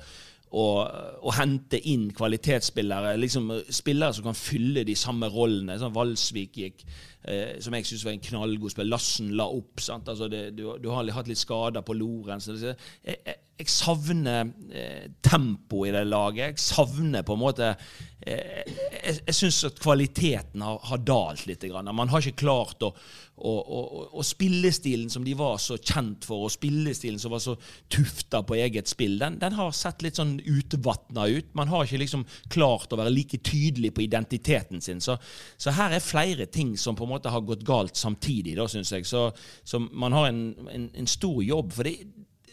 å, 0.54 1.32
hente 1.36 1.80
inn 1.90 2.10
kvalitetsspillere. 2.14 3.16
liksom 3.18 3.50
Spillere 3.68 4.14
som 4.14 4.28
kan 4.28 4.38
fylle 4.38 4.84
de 4.86 4.94
samme 4.96 5.28
rollene. 5.32 5.78
sånn 5.78 5.94
Valsvik 5.94 6.56
gikk, 6.56 6.84
eh, 7.24 7.58
som 7.60 7.74
jeg 7.74 7.86
syns 7.86 8.04
var 8.04 8.12
en 8.12 8.26
knallgod 8.28 8.70
spiller. 8.70 8.92
Lassen 8.94 9.34
la 9.36 9.48
opp. 9.48 9.80
sant, 9.80 10.08
altså 10.08 10.28
det, 10.28 10.56
du, 10.56 10.68
du, 10.78 10.88
har 10.90 11.10
hatt 11.10 11.28
litt 11.28 11.42
skader 11.42 11.82
på 11.82 11.96
Lorentz. 11.98 12.48
Jeg, 12.48 12.76
jeg, 13.04 13.36
jeg, 13.58 13.70
savner 13.72 14.50
eh, 14.70 15.06
tempo 15.24 15.84
i 15.86 15.92
det 15.94 16.04
laget. 16.08 16.54
Jeg 16.54 16.64
savner 16.64 17.24
på 17.26 17.36
en 17.36 17.42
måte 17.42 17.70
eh, 17.72 18.64
Jeg, 18.66 19.20
jeg 19.26 19.36
syns 19.38 19.62
at 19.70 19.80
kvaliteten 19.82 20.64
har, 20.64 20.80
har 20.90 21.04
dalt 21.04 21.46
litt. 21.48 21.64
Grann. 21.66 21.90
Man 21.96 22.12
har 22.12 22.24
ikke 22.24 22.44
klart 22.46 22.84
å 22.86 22.92
å, 23.36 23.52
å, 23.52 23.80
å 24.16 24.24
spillestilen 24.24 25.10
som 25.12 25.24
de 25.24 25.34
var 25.36 25.58
så 25.60 25.76
kjent 25.76 26.24
for, 26.24 26.46
og 26.46 26.52
spillestilen 26.54 27.20
som 27.20 27.34
var 27.34 27.42
så 27.44 27.56
tufta 27.92 28.40
på 28.46 28.56
eget 28.56 28.88
spill, 28.88 29.18
den, 29.20 29.36
den 29.42 29.56
har 29.58 29.74
sett 29.76 30.00
litt 30.04 30.16
sånn 30.16 30.38
utvatna 30.40 31.26
ut. 31.28 31.50
Man 31.58 31.68
har 31.72 31.84
ikke 31.84 32.00
liksom 32.00 32.24
klart 32.52 32.92
å 32.92 33.00
være 33.00 33.12
like 33.12 33.40
tydelig 33.44 33.92
på 33.96 34.06
identiteten 34.06 34.80
sin. 34.84 35.02
Så, 35.04 35.18
så, 35.56 35.74
her 35.76 35.96
er 35.96 36.04
flere 36.04 36.48
ting 36.48 36.74
som 36.80 36.96
på 36.96 37.04
en 37.04 37.12
måte 37.12 37.32
har 37.32 37.44
gått 37.44 37.66
galt 37.66 38.00
samtidig, 38.00 38.56
da, 38.56 38.68
syns 38.72 38.94
jeg. 38.96 39.04
Så, 39.08 39.28
så, 39.64 39.82
man 39.84 40.16
har 40.16 40.30
en, 40.30 40.42
en, 40.72 40.88
en 40.96 41.10
stor 41.10 41.42
jobb. 41.44 41.76
For 41.76 41.92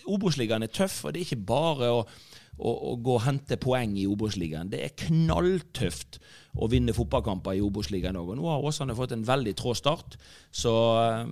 Obos-ligaen 0.10 0.66
er 0.66 0.74
tøff, 0.74 1.04
og 1.06 1.14
det 1.14 1.22
er 1.22 1.28
ikke 1.30 1.46
bare 1.54 1.92
å 1.94 2.04
å, 2.58 2.72
å 2.72 2.94
gå 3.02 3.18
og 3.18 3.24
hente 3.26 3.58
poeng 3.62 3.96
i 3.98 4.06
Obos-ligaen. 4.10 4.70
Det 4.72 4.82
er 4.86 4.96
knalltøft 5.06 6.20
å 6.62 6.70
vinne 6.70 6.96
fotballkamper 6.96 7.58
i 7.58 7.64
Obos-ligaen 7.66 8.18
òg. 8.20 8.34
Nå 8.38 8.50
har 8.50 8.66
Åsane 8.66 8.96
fått 8.98 9.16
en 9.16 9.26
veldig 9.26 9.56
trå 9.58 9.74
start, 9.78 10.18
så 10.54 10.74
eh, 11.02 11.24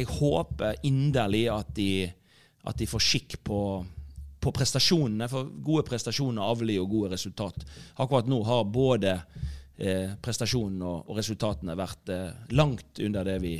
jeg 0.00 0.10
håper 0.16 0.80
inderlig 0.88 1.46
at 1.54 1.74
de, 1.76 1.90
at 2.66 2.80
de 2.80 2.88
får 2.90 3.06
skikk 3.06 3.38
på, 3.46 3.60
på 4.42 4.54
prestasjonene, 4.54 5.30
for 5.30 5.52
gode 5.66 5.86
prestasjoner 5.88 6.54
avler 6.54 6.80
jo 6.80 6.88
gode 6.90 7.14
resultat. 7.14 7.66
Akkurat 8.02 8.30
nå 8.30 8.40
har 8.48 8.66
både 8.66 9.14
eh, 9.78 10.16
prestasjonene 10.22 10.90
og, 10.90 11.06
og, 11.06 11.20
resultatene 11.20 11.78
vært 11.78 12.14
eh, 12.14 12.50
langt 12.58 13.04
under 13.04 13.30
det 13.30 13.38
vi 13.44 13.56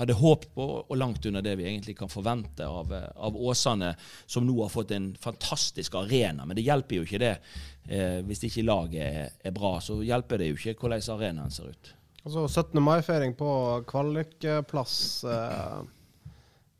hadde 0.00 0.16
håpet 0.16 0.50
på, 0.56 0.66
og 0.80 0.98
langt 0.98 1.26
under 1.28 1.44
det 1.44 1.56
vi 1.60 1.68
egentlig 1.68 1.96
kan 1.98 2.10
forvente 2.10 2.66
av, 2.66 2.92
eh, 2.96 3.06
av 3.16 3.36
Åsane, 3.36 3.94
som 4.26 4.46
nå 4.46 4.56
har 4.62 4.72
fått 4.72 4.94
en 4.96 5.12
fantastisk 5.20 5.94
arena. 6.00 6.46
Men 6.46 6.58
det 6.58 6.66
hjelper 6.66 7.00
jo 7.00 7.06
ikke 7.06 7.22
det 7.22 7.36
eh, 7.88 8.18
hvis 8.26 8.44
ikke 8.48 8.66
laget 8.66 9.00
er, 9.04 9.38
er, 9.44 9.54
bra. 9.56 9.76
Så 9.84 10.00
hjelper 10.06 10.40
det 10.40 10.50
jo 10.50 10.58
ikke 10.58 10.78
hvordan 10.80 11.06
arenaen 11.16 11.54
ser 11.54 11.72
ut. 11.74 11.94
Altså 12.24 12.48
17. 12.48 12.82
mai-feiring 12.84 13.36
på 13.38 13.50
kvalikplass. 13.88 14.98
Eh, 15.24 15.80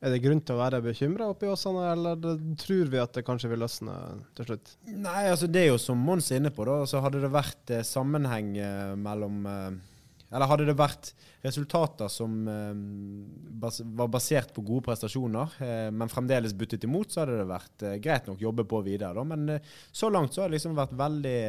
er 0.00 0.14
det 0.14 0.22
grunn 0.24 0.40
til 0.40 0.56
å 0.56 0.60
være 0.62 0.80
bekymra 0.80 1.26
oppi 1.28 1.48
Åsane, 1.50 1.82
eller 1.92 2.22
tror 2.60 2.88
vi 2.88 3.00
at 3.02 3.12
det 3.18 3.24
kanskje 3.26 3.50
vil 3.52 3.60
løsne 3.60 3.96
til 4.38 4.48
slutt? 4.48 4.72
Nei, 4.88 5.26
altså 5.28 5.48
det 5.50 5.60
er 5.60 5.74
jo 5.74 5.80
som 5.82 6.00
Mons 6.00 6.30
er 6.32 6.40
inne 6.40 6.52
på, 6.56 6.64
da. 6.64 6.78
Så 6.88 7.02
hadde 7.04 7.20
det 7.20 7.32
vært 7.34 7.72
eh, 7.76 7.84
sammenheng 7.84 8.54
eh, 8.56 8.94
mellom 8.96 9.44
eh, 9.44 9.66
Eller 10.30 10.46
hadde 10.46 10.68
det 10.68 10.76
vært 10.78 11.10
resultater 11.42 12.10
som 12.12 12.34
eh, 12.48 12.74
bas 13.60 13.80
var 13.82 14.10
basert 14.12 14.52
på 14.54 14.62
gode 14.66 14.86
prestasjoner, 14.86 15.56
eh, 15.66 15.88
men 15.90 16.12
fremdeles 16.12 16.54
buttet 16.54 16.86
imot, 16.86 17.10
så 17.10 17.24
hadde 17.24 17.40
det 17.40 17.48
vært 17.50 17.86
eh, 17.86 17.98
greit 18.02 18.30
nok 18.30 18.44
jobbe 18.44 18.66
på 18.70 18.82
videre. 18.86 19.14
Da. 19.16 19.24
Men 19.26 19.58
så 19.90 20.10
langt 20.12 20.36
så 20.36 20.44
har 20.44 20.52
det 20.52 20.58
liksom 20.58 20.78
vært 20.78 20.94
veldig 21.00 21.40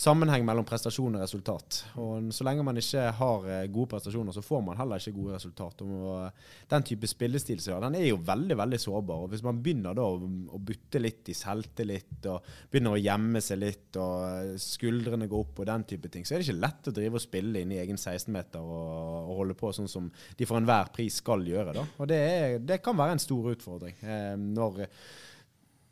sammenheng 0.00 0.44
mellom 0.46 0.64
prestasjon 0.64 1.16
og 1.18 1.22
resultat. 1.24 1.80
Og 2.00 2.30
Så 2.32 2.44
lenge 2.46 2.64
man 2.64 2.78
ikke 2.80 3.10
har 3.18 3.48
eh, 3.50 3.66
gode 3.72 3.90
prestasjoner, 3.92 4.32
så 4.32 4.44
får 4.44 4.62
man 4.64 4.78
heller 4.78 5.00
ikke 5.00 5.16
gode 5.16 5.36
resultater. 5.36 5.84
Og 5.88 6.70
den 6.70 6.86
type 6.88 7.10
spillestil 7.10 7.60
som 7.60 7.82
den 7.84 7.98
er 7.98 8.06
jo 8.08 8.20
veldig 8.24 8.56
veldig 8.56 8.80
sårbar. 8.80 9.24
og 9.24 9.34
Hvis 9.34 9.44
man 9.44 9.60
begynner 9.62 9.96
da 9.96 10.06
å 10.06 10.60
butte 10.60 11.02
litt 11.02 11.28
i 11.32 11.36
selvtillit, 11.36 12.16
og 12.32 12.48
begynner 12.72 12.96
å 12.96 13.02
gjemme 13.02 13.44
seg 13.44 13.60
litt, 13.60 13.88
og 14.00 14.26
eh, 14.30 14.54
skuldrene 14.60 15.28
går 15.30 15.46
opp 15.46 15.60
og 15.60 15.70
den 15.72 15.86
type 15.92 16.12
ting, 16.12 16.24
så 16.24 16.34
er 16.34 16.40
det 16.40 16.48
ikke 16.48 16.64
lett 16.64 16.90
å 16.90 16.96
drive 16.96 17.20
og 17.20 17.26
spille 17.26 17.64
inn 17.64 17.74
i 17.76 17.80
egen 17.82 18.00
16-meter 18.00 18.60
og, 18.60 18.92
og, 19.20 19.34
holde 19.40 19.58
på 19.58 19.72
sånn 19.76 19.90
som 19.90 20.08
de 20.36 20.48
for 20.48 20.60
enhver 20.60 20.92
pris 20.94 21.20
skal 21.20 21.44
gjøre. 21.44 21.76
da. 21.76 21.84
Og 22.00 22.08
det, 22.08 22.20
er, 22.20 22.60
det 22.64 22.80
kan 22.84 22.96
være 22.96 23.18
en 23.18 23.26
stor 23.28 23.52
utfordring. 23.52 24.00
Eh, 24.00 24.36
når 24.40 24.86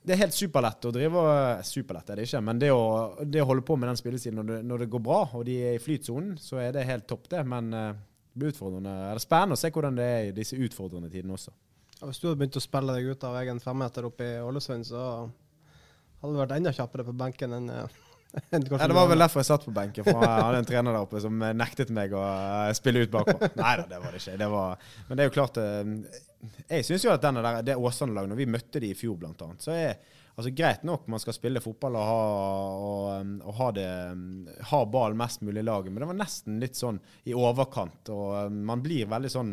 det 0.08 0.14
er 0.14 0.22
helt 0.22 0.36
superlett 0.36 0.86
å 0.88 0.92
drive 0.94 1.22
Superlett 1.68 2.10
er 2.10 2.20
det 2.20 2.28
ikke, 2.28 2.40
men 2.44 2.60
det 2.60 2.70
å, 2.72 2.84
det 3.28 3.42
å 3.42 3.48
holde 3.50 3.64
på 3.68 3.76
med 3.76 3.90
den 3.90 3.98
spillesiden 4.00 4.40
når, 4.40 4.62
når, 4.64 4.84
det 4.84 4.92
går 4.94 5.02
bra 5.04 5.18
og 5.36 5.44
de 5.44 5.56
er 5.68 5.76
i 5.76 5.82
flytsonen, 5.82 6.38
så 6.40 6.60
er 6.62 6.72
det 6.74 6.86
helt 6.88 7.06
topp, 7.10 7.28
det. 7.32 7.42
Men 7.48 7.68
uh, 7.74 7.90
det 8.32 8.40
blir 8.40 8.54
utfordrende. 8.54 8.94
Er 9.10 9.18
det 9.18 9.24
spennende 9.24 9.58
å 9.58 9.60
se 9.60 9.72
hvordan 9.74 9.98
det 9.98 10.08
er 10.08 10.30
i 10.30 10.34
disse 10.36 10.56
utfordrende 10.56 11.10
tidene 11.12 11.36
også. 11.36 11.52
Hvis 11.98 12.20
du 12.22 12.28
hadde 12.28 12.38
begynt 12.40 12.56
å 12.60 12.62
spille 12.62 12.94
deg 12.94 13.12
ut 13.12 13.24
av 13.26 13.36
egen 13.42 13.60
femmeter 13.60 14.06
oppe 14.08 14.26
i 14.26 14.42
Ålesund, 14.46 14.86
så 14.86 15.04
hadde 16.22 16.32
du 16.32 16.40
vært 16.40 16.54
enda 16.56 16.72
kjappere 16.74 17.06
på 17.08 17.16
benken 17.18 17.56
enn 17.58 17.72
uh, 17.74 17.98
ja, 18.50 18.58
det 18.60 18.96
var 18.96 19.08
vel 19.08 19.24
derfor 19.24 19.42
jeg 19.42 19.48
satt 19.48 19.64
på 19.64 19.74
benken, 19.74 20.04
for 20.06 20.20
jeg 20.20 20.44
hadde 20.46 20.60
en 20.60 20.68
trener 20.68 20.94
der 20.94 21.06
oppe 21.06 21.22
som 21.24 21.40
nektet 21.56 21.92
meg 21.94 22.12
å 22.12 22.22
eh, 22.22 22.74
spille 22.76 23.06
ut 23.06 23.14
bakpå. 23.14 23.38
Nei 23.56 23.74
da, 23.80 23.86
det 23.94 24.02
var 24.04 24.12
det 24.12 24.22
ikke. 24.22 24.36
Det 24.42 24.50
var, 24.52 24.86
men 25.08 25.18
det 25.18 25.24
er 25.24 25.30
jo 25.30 25.34
klart 25.38 25.60
Jeg 26.68 26.86
syns 26.86 27.06
jo 27.08 27.14
at 27.14 27.24
denne 27.24 27.42
der, 27.44 27.60
det 27.66 27.78
Åsane-laget, 27.80 28.32
når 28.32 28.40
vi 28.42 28.52
møtte 28.52 28.82
de 28.84 28.92
i 28.92 28.98
fjor 28.98 29.16
blant 29.20 29.44
annet, 29.46 29.64
så 29.64 29.74
er 29.74 30.16
Altså 30.38 30.52
Greit 30.54 30.84
nok 30.86 31.08
man 31.10 31.18
skal 31.18 31.34
spille 31.34 31.58
fotball 31.58 31.96
og 31.98 32.04
ha, 32.06 32.18
og, 32.78 33.30
og 33.42 33.56
ha, 33.58 33.70
det, 33.74 33.86
ha 34.70 34.78
ball 34.86 35.16
mest 35.18 35.42
mulig 35.42 35.64
i 35.64 35.66
laget, 35.66 35.90
men 35.90 36.04
det 36.04 36.10
var 36.12 36.18
nesten 36.20 36.60
litt 36.62 36.78
sånn 36.78 37.00
i 37.26 37.34
overkant. 37.34 38.12
Og 38.14 38.54
man 38.54 38.84
blir 38.84 39.10
veldig 39.10 39.32
sånn 39.34 39.50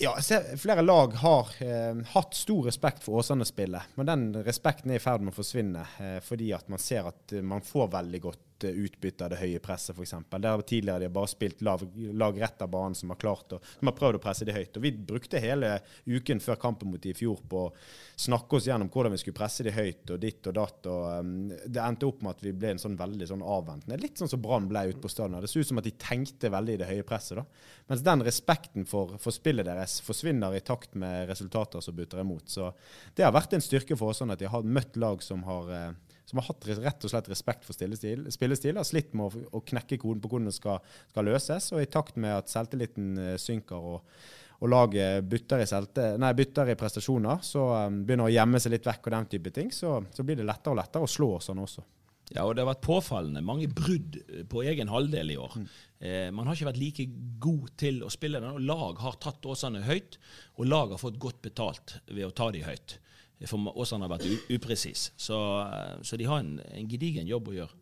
ja, 0.00 0.14
flere 0.56 0.82
lag 0.82 1.14
har 1.20 1.48
eh, 1.60 1.96
hatt 2.14 2.34
stor 2.34 2.66
respekt 2.68 3.04
for 3.04 3.20
Åsane-spillet, 3.20 3.96
men 4.00 4.08
den 4.08 4.22
respekten 4.46 4.92
er 4.92 5.00
i 5.00 5.02
ferd 5.02 5.24
med 5.24 5.34
å 5.34 5.40
forsvinne. 5.40 5.84
Eh, 6.00 6.18
fordi 6.24 6.52
at 6.56 6.70
man 6.72 6.80
ser 6.80 7.10
at 7.10 7.34
man 7.44 7.64
får 7.64 7.92
veldig 7.92 8.22
godt 8.24 8.46
Eh, 8.64 8.70
utbytte 8.84 9.24
av 9.24 9.32
det 9.32 9.40
høye 9.40 9.60
presset, 9.62 9.96
f.eks. 9.96 10.14
Der 10.30 10.62
tidligere 10.66 11.02
de 11.02 11.08
har 11.08 11.14
bare 11.14 11.30
spilt 11.30 11.62
lag, 11.64 11.82
lag 11.96 12.40
rett 12.40 12.62
av 12.62 12.70
banen 12.72 12.96
som 12.98 13.12
har 13.12 13.18
klart 13.20 13.54
å, 13.56 13.60
som 13.78 13.90
har 13.90 13.96
prøvd 13.96 14.18
å 14.18 14.22
presse 14.22 14.46
de 14.46 14.54
høyt. 14.54 14.76
Og 14.76 14.84
Vi 14.84 14.92
brukte 14.92 15.42
hele 15.42 15.78
uken 16.06 16.42
før 16.42 16.58
kampen 16.60 16.90
mot 16.92 17.02
de 17.02 17.12
i 17.12 17.16
fjor 17.16 17.40
på 17.48 17.62
å 17.66 17.72
snakke 18.20 18.58
oss 18.58 18.68
gjennom 18.68 18.90
hvordan 18.92 19.14
vi 19.14 19.20
skulle 19.22 19.38
presse 19.38 19.64
de 19.66 19.74
høyt 19.74 20.12
og 20.12 20.20
ditt 20.22 20.50
og 20.50 20.56
datt. 20.58 20.90
og 20.90 21.06
um, 21.20 21.32
Det 21.50 21.82
endte 21.84 22.08
opp 22.08 22.24
med 22.24 22.36
at 22.36 22.44
vi 22.44 22.54
ble 22.56 22.74
en 22.74 22.82
sånn 22.82 22.98
veldig 23.00 23.30
sånn 23.32 23.46
avventende. 23.56 24.00
Litt 24.02 24.20
sånn 24.20 24.32
som 24.32 24.42
Brann 24.44 24.68
ble 24.70 24.86
ute 24.90 25.02
på 25.02 25.12
stadion. 25.12 25.40
Det 25.40 25.52
så 25.52 25.64
ut 25.64 25.70
som 25.70 25.80
at 25.82 25.88
de 25.88 25.94
tenkte 26.00 26.52
veldig 26.52 26.76
i 26.76 26.82
det 26.82 26.90
høye 26.90 27.06
presset. 27.08 27.40
da. 27.40 27.46
Mens 27.90 28.04
den 28.06 28.26
respekten 28.26 28.88
for, 28.88 29.16
for 29.22 29.34
spillet 29.34 29.68
deres 29.68 29.98
forsvinner 30.04 30.56
i 30.56 30.64
takt 30.64 30.96
med 31.00 31.28
resultater 31.30 31.84
som 31.84 31.96
butter 31.96 32.22
imot. 32.22 32.48
Så 32.52 32.72
det 33.16 33.26
har 33.26 33.34
vært 33.36 33.56
en 33.56 33.64
styrke 33.64 33.98
for 33.98 34.12
oss 34.12 34.22
sånn 34.22 34.34
at 34.34 34.40
de 34.42 34.50
har 34.50 34.66
møtt 34.66 34.98
lag 35.00 35.22
som 35.24 35.42
har 35.48 35.74
eh, 35.74 36.09
som 36.30 36.38
har 36.38 36.46
hatt 36.46 36.66
rett 36.70 37.06
og 37.06 37.10
slett 37.10 37.28
respekt 37.30 37.66
for 37.66 37.74
spillestil, 37.74 38.76
har 38.78 38.86
slitt 38.86 39.16
med 39.18 39.26
å, 39.26 39.46
å, 39.58 39.62
knekke 39.66 39.98
koden 39.98 40.22
på 40.22 40.30
hvordan 40.30 40.50
det 40.50 40.54
skal, 40.54 40.78
skal, 41.10 41.26
løses. 41.26 41.72
Og 41.74 41.82
i 41.82 41.90
takt 41.90 42.20
med 42.22 42.36
at 42.36 42.52
selvtilliten 42.52 43.10
eh, 43.18 43.36
synker 43.40 43.90
og, 43.92 44.20
og 44.60 44.70
laget 44.70 45.26
bytter 45.26 45.64
i, 45.64 45.68
selte, 45.68 46.12
nei, 46.22 46.30
bytter 46.38 46.70
i, 46.70 46.78
prestasjoner, 46.78 47.42
så 47.42 47.64
um, 47.88 48.02
begynner 48.06 48.28
å 48.28 48.34
gjemme 48.34 48.60
seg 48.62 48.76
litt 48.76 48.86
vekk 48.86 49.08
og 49.08 49.16
den 49.16 49.30
type 49.34 49.54
ting, 49.56 49.72
så, 49.74 49.98
så 50.14 50.26
blir 50.26 50.38
det 50.38 50.46
lettere 50.46 50.76
og 50.76 50.82
lettere 50.82 51.08
å 51.08 51.10
slå 51.10 51.32
sånn 51.42 51.64
også. 51.64 51.86
Ja, 52.30 52.44
og 52.44 52.54
det 52.54 52.62
har 52.62 52.70
vært 52.70 52.86
påfallende 52.86 53.42
mange 53.42 53.66
brudd 53.74 54.20
på 54.52 54.62
egen 54.70 54.90
halvdel 54.92 55.32
i 55.34 55.38
år. 55.40 55.56
Mm. 55.58 55.68
Eh, 55.98 56.28
man 56.30 56.46
har 56.46 56.54
ikke 56.54 56.68
vært 56.68 56.82
like 56.84 57.06
god 57.42 57.72
til 57.80 58.04
å 58.06 58.10
spille 58.12 58.38
den, 58.38 58.54
og 58.54 58.68
lag 58.68 59.00
har 59.02 59.18
tatt 59.18 59.48
Åsane 59.50 59.82
høyt, 59.88 60.20
og 60.60 60.70
lag 60.70 60.94
har 60.94 61.02
fått 61.02 61.18
godt 61.22 61.40
betalt 61.42 61.96
ved 62.06 62.28
å 62.28 62.34
ta 62.36 62.52
de 62.54 62.62
høyt. 62.62 63.00
For 63.48 63.72
Åsane 63.72 64.04
har 64.04 64.12
vært 64.12 64.50
upresis. 64.52 65.10
Så, 65.16 65.36
eh, 65.64 66.00
så, 66.04 66.18
de 66.20 66.26
har 66.28 66.42
en, 66.42 66.58
en, 66.60 66.88
gedigen 66.88 67.28
jobb 67.28 67.48
å 67.48 67.56
gjøre. 67.56 67.76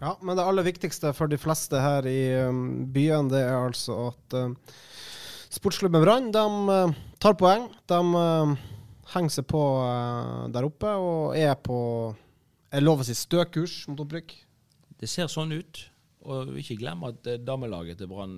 Ja, 0.00 0.16
men 0.22 0.38
det 0.38 0.46
aller 0.46 0.66
viktigste 0.66 1.12
for 1.14 1.30
de 1.30 1.38
fleste 1.38 1.78
her 1.82 2.06
i 2.06 2.20
um, 2.46 2.86
byen, 2.94 3.30
det 3.30 3.42
er 3.42 3.56
altså 3.58 3.96
at 4.12 4.36
uh, 4.38 4.74
sportsklubben 5.50 6.02
Brann 6.02 6.28
de 6.34 6.44
uh, 6.70 6.94
tar 7.22 7.34
poeng. 7.38 7.66
De 7.90 7.98
uh, 7.98 8.54
henger 9.14 9.34
seg 9.34 9.48
på 9.50 9.62
der 10.54 10.66
oppe 10.66 10.94
og 10.94 11.38
er 11.38 11.56
på 11.58 11.78
jeg 12.70 12.84
lover 12.86 13.02
å 13.02 13.08
si 13.08 13.16
stø 13.18 13.42
kurs 13.50 13.80
mot 13.90 13.98
opprykk. 14.04 14.36
Det 15.02 15.08
ser 15.10 15.30
sånn 15.30 15.56
ut. 15.58 15.80
Og 16.30 16.52
ikke 16.60 16.76
glem 16.78 17.02
at 17.08 17.26
damelaget 17.42 17.98
til 17.98 18.10
Brann 18.10 18.36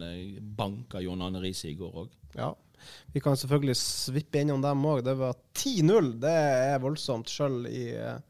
banka 0.57 1.03
John 1.05 1.21
Anne 1.27 1.43
Riise 1.43 1.69
i 1.69 1.77
går 1.77 1.99
òg. 2.05 2.15
Ja, 2.38 2.53
vi 3.12 3.21
kan 3.21 3.37
selvfølgelig 3.37 3.77
svippe 3.77 4.40
innom 4.40 4.62
dem 4.62 4.85
òg. 4.88 5.03
Det 5.05 5.14
var 5.18 5.37
10-0. 5.55 6.12
Det 6.23 6.33
er 6.33 6.79
voldsomt, 6.83 7.31
sjøl 7.31 7.66
i 7.71 7.88
eh, 7.97 8.21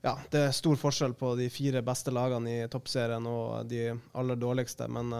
Ja, 0.00 0.14
det 0.32 0.46
er 0.46 0.56
stor 0.56 0.78
forskjell 0.80 1.12
på 1.14 1.34
de 1.36 1.50
fire 1.52 1.82
beste 1.84 2.12
lagene 2.14 2.54
i 2.62 2.68
toppserien 2.72 3.26
og 3.28 3.68
de 3.68 3.90
aller 4.16 4.38
dårligste, 4.40 4.88
men 4.88 5.12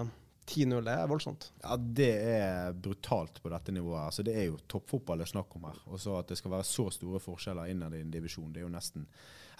10-0 0.50 0.78
eh, 0.80 0.94
er 0.94 1.10
voldsomt. 1.10 1.50
Ja, 1.62 1.76
det 1.76 2.10
er 2.32 2.72
brutalt 2.72 3.42
på 3.42 3.52
dette 3.52 3.74
nivået. 3.76 4.06
Altså, 4.08 4.24
det 4.26 4.34
er 4.40 4.48
jo 4.48 4.58
toppfotball 4.70 5.20
det 5.20 5.28
er 5.28 5.34
snakk 5.34 5.56
om 5.56 5.68
her. 5.68 5.80
Og 5.92 6.00
så 6.02 6.16
at 6.18 6.32
det 6.32 6.40
skal 6.40 6.56
være 6.56 6.68
så 6.68 6.88
store 6.94 7.22
forskjeller 7.22 7.70
innad 7.70 7.94
i 7.94 8.02
en 8.04 8.12
divisjon, 8.12 8.50
det 8.52 8.62
er 8.62 8.68
jo 8.68 8.74
nesten 8.74 9.06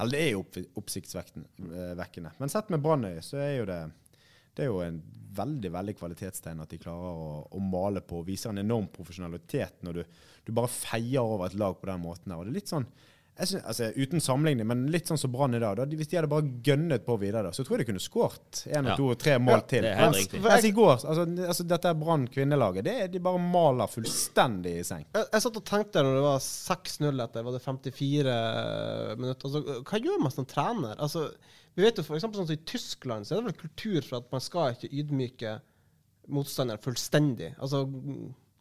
Eller 0.00 0.16
det 0.16 0.20
er 0.24 0.30
jo 0.32 0.68
oppsiktsvekkende. 0.80 2.30
Men 2.38 2.48
sett 2.48 2.70
med 2.72 2.80
Brannøy, 2.80 3.20
så 3.20 3.36
er 3.44 3.58
jo 3.58 3.66
det 3.68 3.82
det 4.56 4.66
er 4.66 4.70
jo 4.70 4.82
en 4.84 5.00
veldig 5.36 5.70
veldig 5.72 5.94
kvalitetstegn 5.98 6.62
at 6.64 6.72
de 6.72 6.80
klarer 6.82 7.14
å, 7.14 7.30
å 7.54 7.62
male 7.62 8.02
på 8.02 8.20
og 8.20 8.26
viser 8.28 8.52
en 8.52 8.62
enorm 8.64 8.88
profesjonalitet 8.92 9.84
når 9.86 10.00
du, 10.00 10.18
du, 10.46 10.52
bare 10.56 10.72
feier 10.72 11.22
over 11.22 11.46
et 11.46 11.58
lag 11.60 11.76
på 11.78 11.90
den 11.90 12.02
måten. 12.02 12.34
Og 12.34 12.44
det 12.44 12.52
er 12.52 12.58
litt 12.58 12.72
sånn, 12.72 12.88
synes, 13.48 13.64
altså, 13.64 13.90
Uten 13.96 14.20
sammenligning, 14.20 14.66
men 14.68 14.86
litt 14.92 15.08
sånn 15.08 15.18
som 15.20 15.32
Brann 15.32 15.56
i 15.56 15.60
dag. 15.62 15.78
Da, 15.78 15.86
hvis 15.96 16.10
de 16.10 16.18
hadde 16.18 16.30
bare 16.30 16.50
gønnet 16.66 17.04
på 17.06 17.16
videre, 17.20 17.48
da, 17.48 17.52
så 17.56 17.64
tror 17.64 17.78
jeg 17.78 17.86
de 17.86 17.90
kunne 17.92 18.02
skåret 18.02 18.62
én, 18.68 18.90
ja. 18.90 18.96
to 18.98 19.10
og 19.14 19.20
tre 19.20 19.36
mål 19.40 19.56
ja, 19.56 19.66
til. 19.72 19.86
Det 19.86 19.92
er 19.92 20.02
helt 20.02 20.18
riktig. 20.18 20.42
Mens 20.44 20.66
i 20.68 20.72
går, 20.76 20.92
altså, 20.96 21.26
altså 21.46 21.68
dette 21.74 21.94
Brann 22.02 22.26
kvinnelaget, 22.32 22.88
det, 22.88 22.96
de 23.14 23.22
bare 23.24 23.40
maler 23.44 23.92
fullstendig 23.92 24.74
i 24.80 24.84
seng. 24.86 25.06
Jeg, 25.14 25.30
jeg 25.30 25.46
satt 25.46 25.62
og 25.62 25.66
tenkte 25.70 26.04
når 26.04 26.18
det 26.18 26.26
var 26.26 26.44
6-0 26.48 27.24
etter 27.26 27.46
var 27.46 27.56
det 27.56 27.64
54 27.64 28.36
minutter. 29.20 29.48
Altså, 29.48 29.80
hva 29.88 30.04
gjør 30.04 30.22
man 30.26 30.36
som 30.36 30.48
trener? 30.50 30.98
Altså 30.98 31.30
vi 31.74 31.86
vet 31.86 31.98
jo 32.00 32.04
for 32.04 32.18
eksempel, 32.18 32.40
sånn 32.40 32.48
som 32.50 32.58
I 32.58 32.68
Tyskland 32.68 33.26
så 33.26 33.36
er 33.36 33.40
det 33.40 33.50
vel 33.52 33.60
kultur 33.62 34.00
for 34.04 34.20
at 34.20 34.30
man 34.34 34.42
skal 34.42 34.74
ikke 34.74 34.90
ydmyke 34.90 35.56
motstander 36.30 36.80
fullstendig. 36.82 37.52
Altså, 37.62 37.84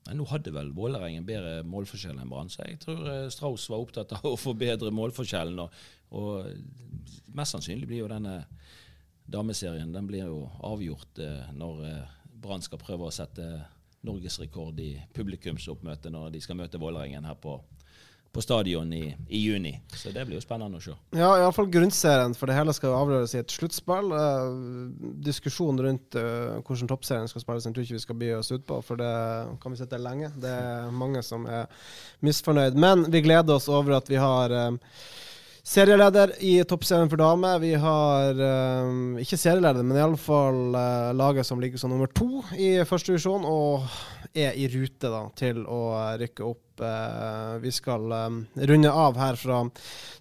Nå 0.09 0.25
hadde 0.31 0.53
vel 0.55 0.71
Vålerengen 0.73 1.25
bedre 1.27 1.59
målforskjell 1.67 2.17
enn 2.17 2.29
Brann, 2.31 2.49
så 2.49 2.63
jeg 2.65 2.79
tror 2.81 3.03
eh, 3.11 3.25
Strauss 3.33 3.67
var 3.69 3.83
opptatt 3.83 4.13
av 4.17 4.25
å 4.31 4.37
forbedre 4.39 4.91
målforskjellen. 4.95 5.59
Og, 5.61 5.81
og 6.17 7.35
mest 7.37 7.55
sannsynlig 7.55 7.89
blir 7.89 8.03
jo 8.03 8.11
denne 8.11 8.39
dameserien 9.29 9.91
den 9.93 10.07
blir 10.09 10.25
jo 10.25 10.47
avgjort 10.65 11.21
eh, 11.21 11.51
når 11.53 11.83
eh, 11.85 12.15
Brann 12.41 12.63
skal 12.65 12.81
prøve 12.81 13.09
å 13.09 13.13
sette 13.13 13.45
norgesrekord 14.07 14.79
i 14.81 14.93
publikumsoppmøte 15.13 16.11
når 16.13 16.31
de 16.33 16.41
skal 16.41 16.57
møte 16.57 16.79
Vålerengen 16.81 17.27
her 17.27 17.37
på 17.37 17.57
på 18.31 18.41
stadion 18.41 18.93
i, 18.93 19.15
i, 19.27 19.39
juni. 19.39 19.71
Så 19.95 20.11
det 20.13 20.25
blir 20.27 20.37
jo 20.37 20.43
spennende 20.43 20.77
å 20.77 20.83
se. 20.83 20.93
Ja, 21.17 21.31
iallfall 21.39 21.69
grunnserien, 21.73 22.35
for 22.37 22.49
det 22.49 22.57
hele 22.57 22.75
skal 22.77 22.97
avgjøres 22.97 23.33
i 23.33 23.41
et 23.41 23.53
sluttspill. 23.53 24.11
Eh, 24.13 24.51
diskusjon 25.25 25.81
rundt 25.81 26.17
eh, 26.19 26.59
hvordan 26.61 26.91
toppserien 26.91 27.31
skal 27.31 27.43
spilles, 27.43 27.65
jeg 27.65 27.75
tror 27.75 27.87
ikke 27.87 27.97
vi 27.97 28.03
skal 28.05 28.19
by 28.21 28.33
oss 28.37 28.51
ut 28.53 28.67
på, 28.69 28.81
for 28.85 29.01
det 29.01 29.13
kan 29.63 29.73
vi 29.73 29.81
sitte 29.81 30.01
lenge. 30.01 30.29
Det 30.37 30.53
er 30.53 30.93
mange 30.93 31.23
som 31.25 31.47
er 31.49 31.65
misfornøyd. 32.25 32.77
Men 32.77 33.07
vi 33.09 33.23
gleder 33.25 33.57
oss 33.57 33.69
over 33.71 33.97
at 33.97 34.13
vi 34.13 34.21
har 34.21 34.53
eh, 34.53 34.93
serieleder 35.69 36.33
i 36.45 36.59
Toppserien 36.67 37.09
for 37.09 37.19
damer. 37.19 37.59
Vi 37.61 37.73
har 37.77 38.39
uh, 38.39 39.19
ikke 39.21 39.37
serieleder, 39.37 39.85
men 39.85 39.99
iallfall 39.99 40.73
uh, 40.73 41.11
laget 41.17 41.47
som 41.47 41.61
ligger 41.61 41.81
som 41.81 41.93
nummer 41.93 42.09
to 42.09 42.43
i 42.57 42.79
første 42.89 43.13
divisjon, 43.13 43.45
og 43.45 43.85
er 44.33 44.57
i 44.57 44.67
rute 44.71 45.11
da, 45.11 45.21
til 45.37 45.63
å 45.65 45.81
rykke 46.19 46.45
opp. 46.47 46.65
Uh, 46.79 47.57
vi 47.59 47.73
skal 47.75 48.05
um, 48.07 48.35
runde 48.55 48.91
av 48.91 49.17
her 49.19 49.35
fra 49.35 49.57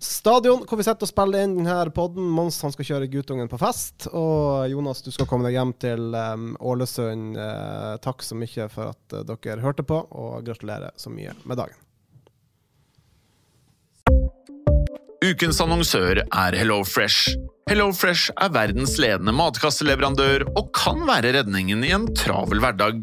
stadion, 0.02 0.64
hvor 0.66 0.80
vi 0.80 0.86
sitter 0.88 1.06
og 1.06 1.12
spiller 1.12 1.46
inn 1.46 1.58
denne 1.60 1.92
podden. 1.94 2.26
Mons 2.34 2.58
han 2.66 2.74
skal 2.74 2.88
kjøre 2.88 3.10
guttungen 3.12 3.50
på 3.50 3.60
fest, 3.62 4.08
og 4.10 4.66
Jonas, 4.72 5.04
du 5.06 5.12
skal 5.14 5.28
komme 5.30 5.46
deg 5.46 5.58
hjem 5.58 5.74
til 5.78 6.08
um, 6.18 6.54
Ålesund. 6.58 7.38
Takk 8.02 8.26
så 8.26 8.38
mye 8.38 8.70
for 8.72 8.94
at 8.96 9.20
dere 9.28 9.62
hørte 9.62 9.86
på, 9.86 10.02
og 10.10 10.40
gratulerer 10.48 10.96
så 10.98 11.14
mye 11.14 11.36
med 11.44 11.62
dagen. 11.62 11.78
Ukens 15.18 15.58
annonsør 15.58 16.20
er 16.22 16.54
HelloFresh. 16.54 17.32
HelloFresh 17.68 18.30
er 18.38 18.52
verdens 18.54 18.94
ledende 19.02 19.34
matkasseleverandør 19.34 20.44
og 20.54 20.70
kan 20.76 21.02
være 21.08 21.34
redningen 21.34 21.82
i 21.84 21.90
en 21.96 22.06
travel 22.16 22.62
hverdag. 22.62 23.02